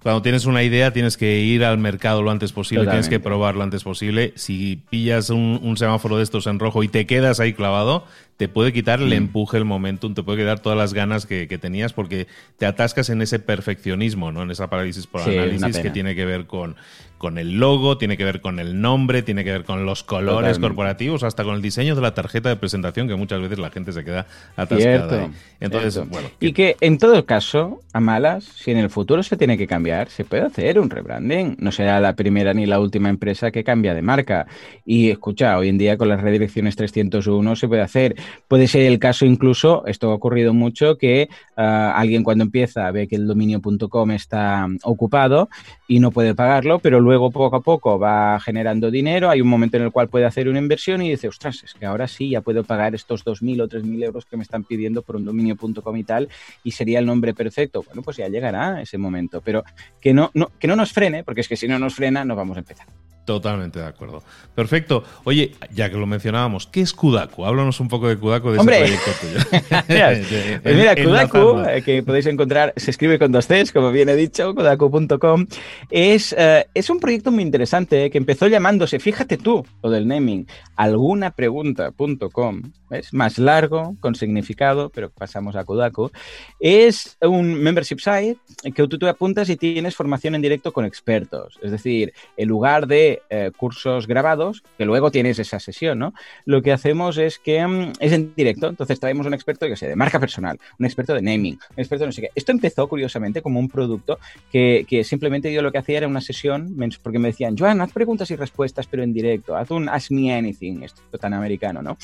cuando 0.03 0.23
tienes 0.23 0.47
una 0.47 0.63
idea 0.63 0.93
tienes 0.93 1.17
que 1.17 1.41
ir 1.41 1.65
al 1.65 1.77
mercado 1.77 2.23
lo 2.23 2.31
antes 2.31 2.53
posible, 2.53 2.87
tienes 2.87 3.09
que 3.09 3.19
probar 3.19 3.57
lo 3.57 3.63
antes 3.63 3.83
posible. 3.83 4.33
Si 4.37 4.77
pillas 4.89 5.31
un, 5.31 5.77
semáforo 5.77 6.17
de 6.17 6.23
estos 6.23 6.47
en 6.47 6.59
rojo 6.59 6.83
y 6.83 6.89
te 6.89 7.07
quedas 7.07 7.41
ahí 7.41 7.53
clavado, 7.53 8.05
te 8.39 8.49
puede 8.49 8.73
quitar 8.73 9.01
el 9.01 9.09
mm. 9.09 9.15
empuje, 9.15 9.59
el 9.59 9.65
momentum, 9.65 10.15
te 10.15 10.23
puede 10.23 10.39
quedar 10.39 10.61
todas 10.61 10.79
las 10.79 10.95
ganas 10.95 11.27
que, 11.27 11.47
tenías 11.59 11.93
porque 11.93 12.29
te 12.57 12.67
atascas 12.67 13.11
en 13.11 13.21
ese 13.21 13.41
perfeccionismo, 13.41 14.31
¿no? 14.31 14.45
En 14.45 14.51
esa 14.53 14.71
parálisis 14.71 15.09
por 15.09 15.23
análisis 15.23 15.79
que 15.79 15.91
tiene 15.91 16.15
que 16.15 16.25
ver 16.25 16.47
con, 16.47 16.77
con 17.19 17.37
el 17.37 17.59
logo, 17.59 17.99
tiene 17.99 18.17
que 18.17 18.25
ver 18.25 18.41
con 18.41 18.61
el 18.61 18.81
nombre, 18.81 19.23
tiene 19.23 19.45
que 19.45 19.51
ver 19.51 19.65
con 19.65 19.85
los 19.85 20.05
colores 20.05 20.59
corporativos, 20.61 21.25
hasta 21.25 21.43
con 21.43 21.57
el 21.57 21.63
diseño 21.63 21.97
de 21.97 22.01
la 22.01 22.15
tarjeta 22.15 22.49
de 22.49 22.57
presentación, 22.57 23.09
que 23.09 23.17
muchas 23.17 23.41
veces 23.41 23.59
la 23.59 23.71
gente 23.71 23.93
se 23.93 24.05
queda 24.05 24.27
atascada. 24.57 25.31
Entonces, 25.61 26.09
bueno. 26.09 26.31
Y 26.39 26.53
que 26.53 26.77
en 26.81 26.99
todo 26.99 27.27
caso, 27.27 27.81
a 27.93 27.99
malas, 27.99 28.45
si 28.45 28.71
en 28.71 28.79
el 28.79 28.89
futuro 28.89 29.25
se 29.25 29.37
tiene 29.37 29.59
que 29.59 29.67
cambiar, 29.67 30.09
se 30.11 30.25
puede 30.25 30.45
hacer 30.45 30.79
un 30.79 30.89
rebranding. 30.89 31.57
No 31.59 31.73
será 31.73 31.99
la 31.99 32.15
primera 32.15 32.55
ni 32.55 32.67
la 32.67 32.79
última 32.79 33.09
empresa 33.09 33.51
que 33.51 33.65
cambia 33.65 33.95
de 33.95 34.03
marca. 34.03 34.47
Y 34.87 35.11
escucha, 35.11 35.59
hoy 35.59 35.69
en 35.69 35.79
día 35.79 35.99
con 35.99 36.09
las 36.09 36.21
redirecciones 36.21 36.77
301 36.77 37.57
se 37.57 37.67
puede 37.67 37.83
hacer. 37.83 38.15
Puede 38.49 38.67
ser 38.67 38.83
el 38.83 38.99
caso 38.99 39.27
incluso, 39.27 39.85
esto 39.87 40.11
ha 40.11 40.15
ocurrido 40.15 40.55
mucho, 40.55 40.97
que 40.97 41.29
ah, 41.57 41.93
alguien 41.97 42.25
cuando 42.25 42.45
empieza 42.45 42.91
ve 42.91 43.07
que 43.09 43.17
el 43.17 43.27
dominio.com 43.27 44.11
está 44.13 44.67
ocupado 44.83 45.49
y 45.87 46.01
no 46.01 46.11
puede 46.11 46.35
pagarlo, 46.35 46.79
pero 46.79 47.01
luego 47.01 47.31
poco 47.31 47.57
a 47.57 47.61
poco 47.61 47.99
va 47.99 48.39
generando 48.41 48.91
dinero. 48.91 49.31
Hay 49.31 49.41
un 49.41 49.49
momento 49.49 49.77
en 49.77 49.85
el 49.85 49.93
cual 49.93 50.09
puede 50.09 50.25
hacer 50.25 50.49
una 50.49 50.59
inversión 50.59 51.03
y 51.03 51.11
dice, 51.11 51.29
ostras, 51.29 51.63
es 51.65 51.75
que 51.75 51.87
ahora 51.87 52.09
sí 52.09 52.31
ya 52.31 52.41
puedo 52.41 52.65
pagar 52.65 52.95
estos 52.95 53.25
2.000 53.25 53.63
o 53.63 53.69
3.000 53.69 54.05
euros 54.05 54.27
que 54.27 54.37
me 54.37 54.43
están 54.43 54.65
pidiendo 54.65 55.03
por 55.03 55.17
un 55.17 55.25
dominio.com 55.25 55.97
y 55.97 56.05
tal, 56.05 56.29
y 56.65 56.73
sería 56.73 56.99
el 56.99 57.07
nombre 57.07 57.35
perfecto. 57.35 57.83
Bueno, 57.83 58.03
pues 58.03 58.17
ya 58.17 58.29
llegará 58.29 58.81
ese 58.81 58.99
momento, 58.99 59.41
pero 59.45 59.65
que 60.01 60.13
no, 60.15 60.31
no, 60.35 60.51
que 60.59 60.69
no 60.69 60.77
nos 60.77 60.93
frene, 60.93 61.25
porque 61.25 61.41
es 61.43 61.49
que 61.49 61.57
si 61.57 61.69
no 61.69 61.79
nos 61.79 61.95
frena, 61.95 62.25
no 62.25 62.37
vamos 62.37 62.57
a 62.57 62.61
empezar. 62.61 62.87
Totalmente 63.29 63.79
de 63.79 63.85
acuerdo. 63.85 64.23
Perfecto. 64.55 65.05
Oye, 65.25 65.53
ya 65.75 65.91
que 65.91 65.99
lo 65.99 66.07
mencionábamos, 66.07 66.67
¿qué 66.67 66.81
es 66.81 66.95
Kudaku? 66.95 67.45
Háblanos 67.45 67.79
un 67.79 67.89
poco 67.89 68.09
de 68.09 68.17
Kudaku, 68.17 68.53
de 68.53 68.59
¡Hombre! 68.59 68.85
ese 68.85 68.97
proyecto 68.97 69.51
tuyo. 69.51 69.71
pues 70.63 70.75
mira, 70.75 70.97
Kudaku, 70.97 71.61
eh, 71.69 71.83
que 71.83 72.03
podéis 72.03 72.25
encontrar, 72.25 72.73
se 72.75 72.91
escribe 72.91 73.19
con 73.19 73.31
dos 73.31 73.47
Cs, 73.47 73.71
como 73.71 73.93
bien 73.93 74.09
he 74.09 74.17
dicho, 74.17 74.55
kudaku.com, 74.55 75.47
es, 75.91 76.35
eh, 76.39 76.67
es 76.73 76.89
un 76.89 77.01
proyecto 77.01 77.31
muy 77.31 77.43
interesante 77.43 78.07
eh, 78.07 78.11
que 78.11 78.17
empezó 78.17 78.47
llamándose, 78.47 78.99
fíjate 78.99 79.37
tú, 79.37 79.67
lo 79.83 79.91
del 79.91 80.09
naming, 80.09 80.47
algunapregunta.com, 80.77 82.63
es 82.91 83.13
más 83.13 83.39
largo, 83.39 83.95
con 84.01 84.15
significado, 84.15 84.89
pero 84.89 85.11
pasamos 85.11 85.55
a 85.57 85.65
Kudaku. 85.65 86.11
Es 86.59 87.19
un 87.21 87.53
membership 87.55 87.99
site 87.99 88.39
que 88.75 88.89
tú 88.89 88.99
te 88.99 89.09
apuntas 89.09 89.51
y 89.51 89.57
tienes 89.57 89.95
formación 89.95 90.35
en 90.35 90.43
directo 90.43 90.73
con 90.73 90.85
expertos. 90.85 91.59
Es 91.63 91.71
decir, 91.71 92.13
en 92.37 92.49
lugar 92.49 92.87
de 92.87 93.18
eh, 93.31 93.51
cursos 93.57 94.07
grabados, 94.07 94.63
que 94.77 94.85
luego 94.85 95.11
tienes 95.11 95.39
esa 95.39 95.61
sesión, 95.61 95.99
¿no? 95.99 96.15
Lo 96.45 96.63
que 96.63 96.73
hacemos 96.73 97.19
es 97.19 97.39
que 97.39 97.67
mm, 97.67 97.93
es 98.01 98.13
en 98.13 98.35
directo, 98.35 98.69
entonces 98.69 99.01
traemos 99.01 99.27
un 99.27 99.35
experto, 99.35 99.67
yo 99.67 99.77
sé, 99.77 99.89
de 99.89 99.97
marca 99.97 100.19
personal, 100.21 100.59
un 100.79 100.87
experto 100.87 101.15
de 101.15 101.23
naming, 101.23 101.55
un 101.55 101.79
experto 101.79 102.05
de 102.05 102.07
no 102.07 102.13
sé 102.13 102.23
qué. 102.23 102.31
Esto 102.35 102.53
empezó, 102.53 102.89
curiosamente, 102.89 103.43
como 103.43 103.61
un 103.61 103.69
producto 103.69 104.19
que, 104.51 104.87
simplemente 105.05 105.53
yo 105.53 105.63
lo 105.63 105.73
que 105.73 105.79
hacía 105.79 105.99
era 105.99 106.09
una 106.09 106.21
sesión, 106.21 106.77
porque 107.03 107.19
me 107.19 107.29
decían, 107.29 107.57
Joan, 107.57 107.81
haz 107.81 107.93
preguntas 107.93 108.31
y 108.31 108.37
respuestas, 108.37 108.87
pero 108.87 109.03
en 109.03 109.13
directo, 109.13 109.57
haz 109.57 109.71
un 109.71 109.89
Ask 109.89 110.11
Me 110.11 110.35
Anything, 110.35 110.83
esto 110.83 111.03
tan 111.19 111.35
americano, 111.35 111.83
¿no? 111.83 111.97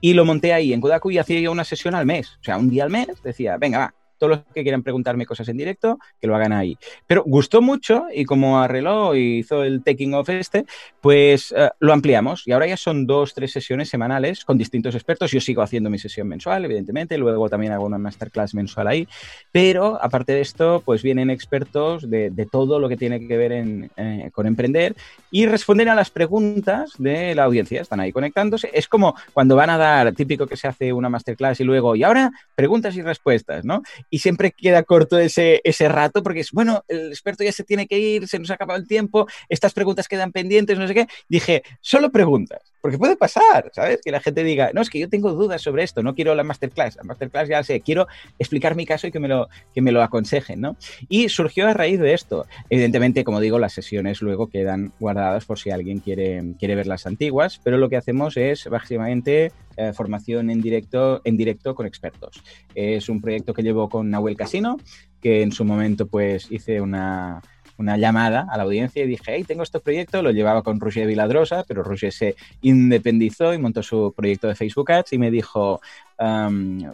Y 0.00 0.14
lo 0.14 0.24
monté 0.24 0.52
ahí 0.52 0.72
en 0.72 0.80
Kodaku 0.80 1.10
y 1.10 1.18
hacía 1.18 1.40
yo 1.40 1.52
una 1.52 1.64
sesión 1.64 1.94
al 1.94 2.06
mes, 2.06 2.38
o 2.40 2.44
sea, 2.44 2.56
un 2.56 2.70
día 2.70 2.84
al 2.84 2.90
mes, 2.90 3.08
decía, 3.22 3.56
venga, 3.56 3.78
va, 3.78 3.94
todos 4.20 4.30
los 4.30 4.40
que 4.54 4.62
quieran 4.62 4.82
preguntarme 4.82 5.26
cosas 5.26 5.48
en 5.48 5.56
directo, 5.56 5.98
que 6.20 6.26
lo 6.26 6.36
hagan 6.36 6.52
ahí. 6.52 6.76
Pero 7.06 7.24
gustó 7.26 7.62
mucho 7.62 8.04
y 8.14 8.24
como 8.24 8.60
arregló 8.60 9.16
y 9.16 9.38
hizo 9.38 9.64
el 9.64 9.82
taking 9.82 10.14
off 10.14 10.28
este, 10.28 10.66
pues 11.00 11.52
eh, 11.56 11.70
lo 11.80 11.92
ampliamos 11.92 12.46
y 12.46 12.52
ahora 12.52 12.66
ya 12.66 12.76
son 12.76 13.06
dos, 13.06 13.34
tres 13.34 13.50
sesiones 13.50 13.88
semanales 13.88 14.44
con 14.44 14.58
distintos 14.58 14.94
expertos. 14.94 15.30
Yo 15.30 15.40
sigo 15.40 15.62
haciendo 15.62 15.90
mi 15.90 15.98
sesión 15.98 16.28
mensual, 16.28 16.64
evidentemente, 16.64 17.16
luego 17.16 17.48
también 17.48 17.72
hago 17.72 17.86
una 17.86 17.98
masterclass 17.98 18.54
mensual 18.54 18.88
ahí, 18.88 19.08
pero 19.52 19.98
aparte 20.02 20.34
de 20.34 20.42
esto, 20.42 20.82
pues 20.84 21.02
vienen 21.02 21.30
expertos 21.30 22.08
de, 22.08 22.30
todo 22.50 22.78
lo 22.78 22.88
que 22.88 22.96
tiene 22.96 23.26
que 23.26 23.36
ver 23.36 23.52
eh, 23.52 24.30
con 24.32 24.46
emprender 24.46 24.94
y 25.30 25.46
responden 25.46 25.88
a 25.88 25.94
las 25.94 26.10
preguntas 26.10 26.92
de 26.98 27.34
la 27.34 27.44
audiencia. 27.44 27.80
Están 27.80 28.00
ahí 28.00 28.12
conectándose. 28.12 28.70
Es 28.74 28.88
como 28.88 29.14
cuando 29.32 29.56
van 29.56 29.70
a 29.70 29.78
dar, 29.78 30.12
típico 30.12 30.46
que 30.46 30.56
se 30.56 30.68
hace 30.68 30.92
una 30.92 31.08
masterclass 31.08 31.60
y 31.60 31.64
luego, 31.64 31.96
y 31.96 32.02
ahora 32.02 32.30
preguntas 32.54 32.96
y 32.96 33.02
respuestas, 33.02 33.64
¿no? 33.64 33.82
Y 34.10 34.18
siempre 34.18 34.52
queda 34.52 34.82
corto 34.82 35.18
ese, 35.18 35.60
ese 35.64 35.88
rato 35.88 36.22
porque 36.22 36.40
es, 36.40 36.50
bueno, 36.52 36.84
el 36.88 37.08
experto 37.08 37.44
ya 37.44 37.52
se 37.52 37.64
tiene 37.64 37.86
que 37.86 37.98
ir, 37.98 38.28
se 38.28 38.38
nos 38.38 38.50
ha 38.50 38.54
acabado 38.54 38.78
el 38.78 38.86
tiempo, 38.86 39.26
estas 39.48 39.72
preguntas 39.72 40.08
quedan 40.08 40.32
pendientes, 40.32 40.78
no 40.78 40.86
sé 40.86 40.94
qué. 40.94 41.06
Dije, 41.28 41.62
solo 41.80 42.10
preguntas, 42.10 42.69
porque 42.80 42.98
puede 42.98 43.16
pasar, 43.16 43.70
¿sabes? 43.72 44.00
Que 44.02 44.10
la 44.10 44.20
gente 44.20 44.42
diga, 44.44 44.70
no, 44.72 44.80
es 44.80 44.90
que 44.90 44.98
yo 44.98 45.08
tengo 45.08 45.32
dudas 45.32 45.62
sobre 45.62 45.82
esto, 45.82 46.02
no 46.02 46.14
quiero 46.14 46.34
la 46.34 46.44
masterclass, 46.44 46.96
la 46.96 47.04
masterclass 47.04 47.48
ya 47.48 47.62
sé, 47.62 47.80
quiero 47.80 48.06
explicar 48.38 48.76
mi 48.76 48.86
caso 48.86 49.06
y 49.06 49.12
que 49.12 49.20
me 49.20 49.28
lo, 49.28 49.48
que 49.74 49.82
me 49.82 49.92
lo 49.92 50.02
aconsejen, 50.02 50.60
¿no? 50.60 50.76
Y 51.08 51.28
surgió 51.28 51.68
a 51.68 51.74
raíz 51.74 52.00
de 52.00 52.14
esto. 52.14 52.46
Evidentemente, 52.68 53.24
como 53.24 53.40
digo, 53.40 53.58
las 53.58 53.72
sesiones 53.72 54.22
luego 54.22 54.48
quedan 54.48 54.92
guardadas 54.98 55.44
por 55.44 55.58
si 55.58 55.70
alguien 55.70 55.98
quiere, 55.98 56.54
quiere 56.58 56.74
ver 56.74 56.86
las 56.86 57.06
antiguas, 57.06 57.60
pero 57.62 57.78
lo 57.78 57.88
que 57.88 57.96
hacemos 57.96 58.36
es 58.36 58.66
básicamente 58.66 59.52
eh, 59.76 59.92
formación 59.92 60.50
en 60.50 60.60
directo, 60.60 61.20
en 61.24 61.36
directo 61.36 61.74
con 61.74 61.86
expertos. 61.86 62.42
Es 62.74 63.08
un 63.08 63.20
proyecto 63.20 63.54
que 63.54 63.62
llevo 63.62 63.88
con 63.88 64.10
Nahuel 64.10 64.36
Casino, 64.36 64.78
que 65.20 65.42
en 65.42 65.52
su 65.52 65.64
momento 65.64 66.06
pues 66.06 66.50
hice 66.50 66.80
una, 66.80 67.40
una 67.80 67.96
llamada 67.96 68.46
a 68.50 68.56
la 68.56 68.64
audiencia 68.64 69.02
y 69.02 69.06
dije, 69.06 69.34
hey, 69.34 69.44
tengo 69.44 69.62
este 69.62 69.80
proyecto, 69.80 70.22
lo 70.22 70.30
llevaba 70.30 70.62
con 70.62 70.78
Roger 70.78 71.06
Viladrosa, 71.06 71.64
pero 71.66 71.82
Roger 71.82 72.12
se 72.12 72.36
independizó 72.60 73.54
y 73.54 73.58
montó 73.58 73.82
su 73.82 74.12
proyecto 74.14 74.48
de 74.48 74.54
Facebook 74.54 74.92
Ads 74.92 75.14
y 75.14 75.18
me 75.18 75.30
dijo, 75.30 75.80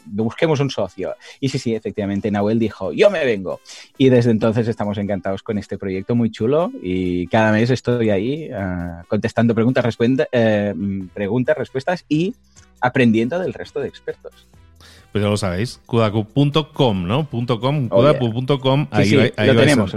busquemos 0.05 0.61
un 0.61 0.71
socio. 0.71 1.17
Y 1.41 1.49
sí, 1.49 1.59
sí, 1.59 1.75
efectivamente, 1.75 2.31
Nahuel 2.31 2.61
dijo, 2.61 2.93
yo 2.93 3.11
me 3.11 3.25
vengo. 3.25 3.61
Y 3.99 4.09
desde 4.09 4.31
entonces 4.31 4.69
estamos 4.69 4.97
encantados 4.99 5.43
con 5.43 5.59
este 5.59 5.77
proyecto 5.77 6.15
muy 6.15 6.31
chulo 6.31 6.71
y 6.81 7.27
cada 7.27 7.51
mes 7.51 7.71
estoy 7.71 8.11
ahí 8.11 8.49
ah, 8.53 9.03
contestando 9.09 9.55
preguntas, 9.55 9.85
eh, 10.33 10.75
preguntas, 11.13 11.59
respuestas 11.59 12.05
y 12.09 12.35
aprendiendo 12.81 13.39
del 13.41 13.53
resto 13.53 13.81
de 13.81 13.89
expertos 13.89 14.47
pues 15.17 15.25
ya 15.25 15.31
lo 15.31 15.39
sabéis, 15.39 15.81
kudaku.com, 15.87 17.07
¿no? 17.07 17.27
.com, 17.31 17.89
kudaku.com, 17.89 18.87
ahí, 18.91 19.33
lo 19.39 19.55
tenemos, 19.57 19.97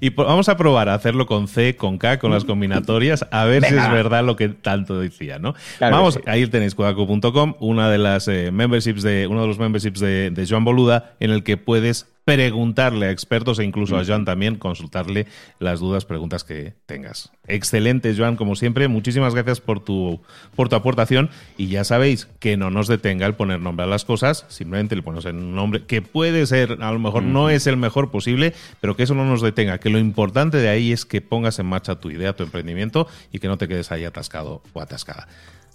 y 0.00 0.08
vamos 0.08 0.48
a 0.48 0.56
probar 0.56 0.88
a 0.88 0.94
hacerlo 0.94 1.26
con 1.26 1.46
C, 1.46 1.76
con 1.76 1.98
K, 1.98 2.18
con 2.18 2.30
las 2.30 2.44
mm. 2.44 2.46
combinatorias, 2.46 3.26
a 3.30 3.44
ver 3.44 3.62
si 3.62 3.74
es 3.74 3.90
verdad 3.90 4.24
lo 4.24 4.36
que 4.36 4.48
tanto 4.48 4.98
decía, 4.98 5.38
¿no? 5.38 5.54
vamos, 5.78 6.18
ahí 6.24 6.46
tenéis 6.46 6.74
kudaku.com, 6.74 7.56
una 7.60 7.90
de 7.90 7.98
las 7.98 8.26
eh, 8.28 8.50
memberships 8.50 9.02
de, 9.02 9.26
uno 9.26 9.42
de 9.42 9.48
los 9.48 9.58
memberships 9.58 10.00
de, 10.00 10.30
de 10.30 10.46
Joan 10.46 10.64
Boluda, 10.64 11.12
en 11.20 11.30
el 11.30 11.42
que 11.44 11.58
puedes 11.58 12.06
preguntarle 12.26 13.06
a 13.06 13.12
expertos 13.12 13.60
e 13.60 13.64
incluso 13.64 13.96
a 13.96 14.04
Joan 14.04 14.24
también, 14.24 14.56
consultarle 14.56 15.28
las 15.60 15.78
dudas, 15.78 16.04
preguntas 16.04 16.42
que 16.42 16.74
tengas. 16.84 17.30
Excelente, 17.46 18.16
Joan, 18.16 18.34
como 18.34 18.56
siempre. 18.56 18.88
Muchísimas 18.88 19.32
gracias 19.32 19.60
por 19.60 19.78
tu, 19.78 20.20
por 20.56 20.68
tu 20.68 20.74
aportación. 20.74 21.30
Y 21.56 21.68
ya 21.68 21.84
sabéis 21.84 22.26
que 22.40 22.56
no 22.56 22.68
nos 22.68 22.88
detenga 22.88 23.26
el 23.26 23.34
poner 23.34 23.60
nombre 23.60 23.84
a 23.84 23.88
las 23.88 24.04
cosas, 24.04 24.44
simplemente 24.48 24.96
le 24.96 25.02
ponemos 25.02 25.24
un 25.26 25.54
nombre 25.54 25.84
que 25.84 26.02
puede 26.02 26.44
ser, 26.46 26.78
a 26.80 26.90
lo 26.90 26.98
mejor 26.98 27.22
no 27.22 27.48
es 27.48 27.68
el 27.68 27.76
mejor 27.76 28.10
posible, 28.10 28.54
pero 28.80 28.96
que 28.96 29.04
eso 29.04 29.14
no 29.14 29.24
nos 29.24 29.40
detenga. 29.40 29.78
Que 29.78 29.88
lo 29.88 30.00
importante 30.00 30.56
de 30.56 30.68
ahí 30.68 30.90
es 30.90 31.04
que 31.04 31.20
pongas 31.20 31.60
en 31.60 31.66
marcha 31.66 32.00
tu 32.00 32.10
idea, 32.10 32.34
tu 32.34 32.42
emprendimiento 32.42 33.06
y 33.30 33.38
que 33.38 33.46
no 33.46 33.56
te 33.56 33.68
quedes 33.68 33.92
ahí 33.92 34.04
atascado 34.04 34.62
o 34.72 34.80
atascada. 34.80 35.28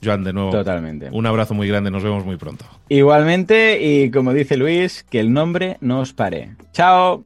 Joan, 0.04 0.24
de 0.24 0.34
nuevo. 0.34 0.52
Totalmente. 0.52 1.10
Un 1.12 1.26
abrazo 1.26 1.54
muy 1.54 1.68
grande, 1.68 1.92
nos 1.92 2.04
vemos 2.04 2.26
muy 2.26 2.38
pronto. 2.38 2.66
Igualmente, 2.90 3.82
y 3.82 4.12
como 4.12 4.34
dice 4.34 4.58
Luis, 4.58 5.06
que 5.10 5.20
el 5.20 5.32
nombre 5.34 5.78
no 5.82 6.00
os 6.00 6.14
pare. 6.14 6.56
¡Chao! 6.74 7.26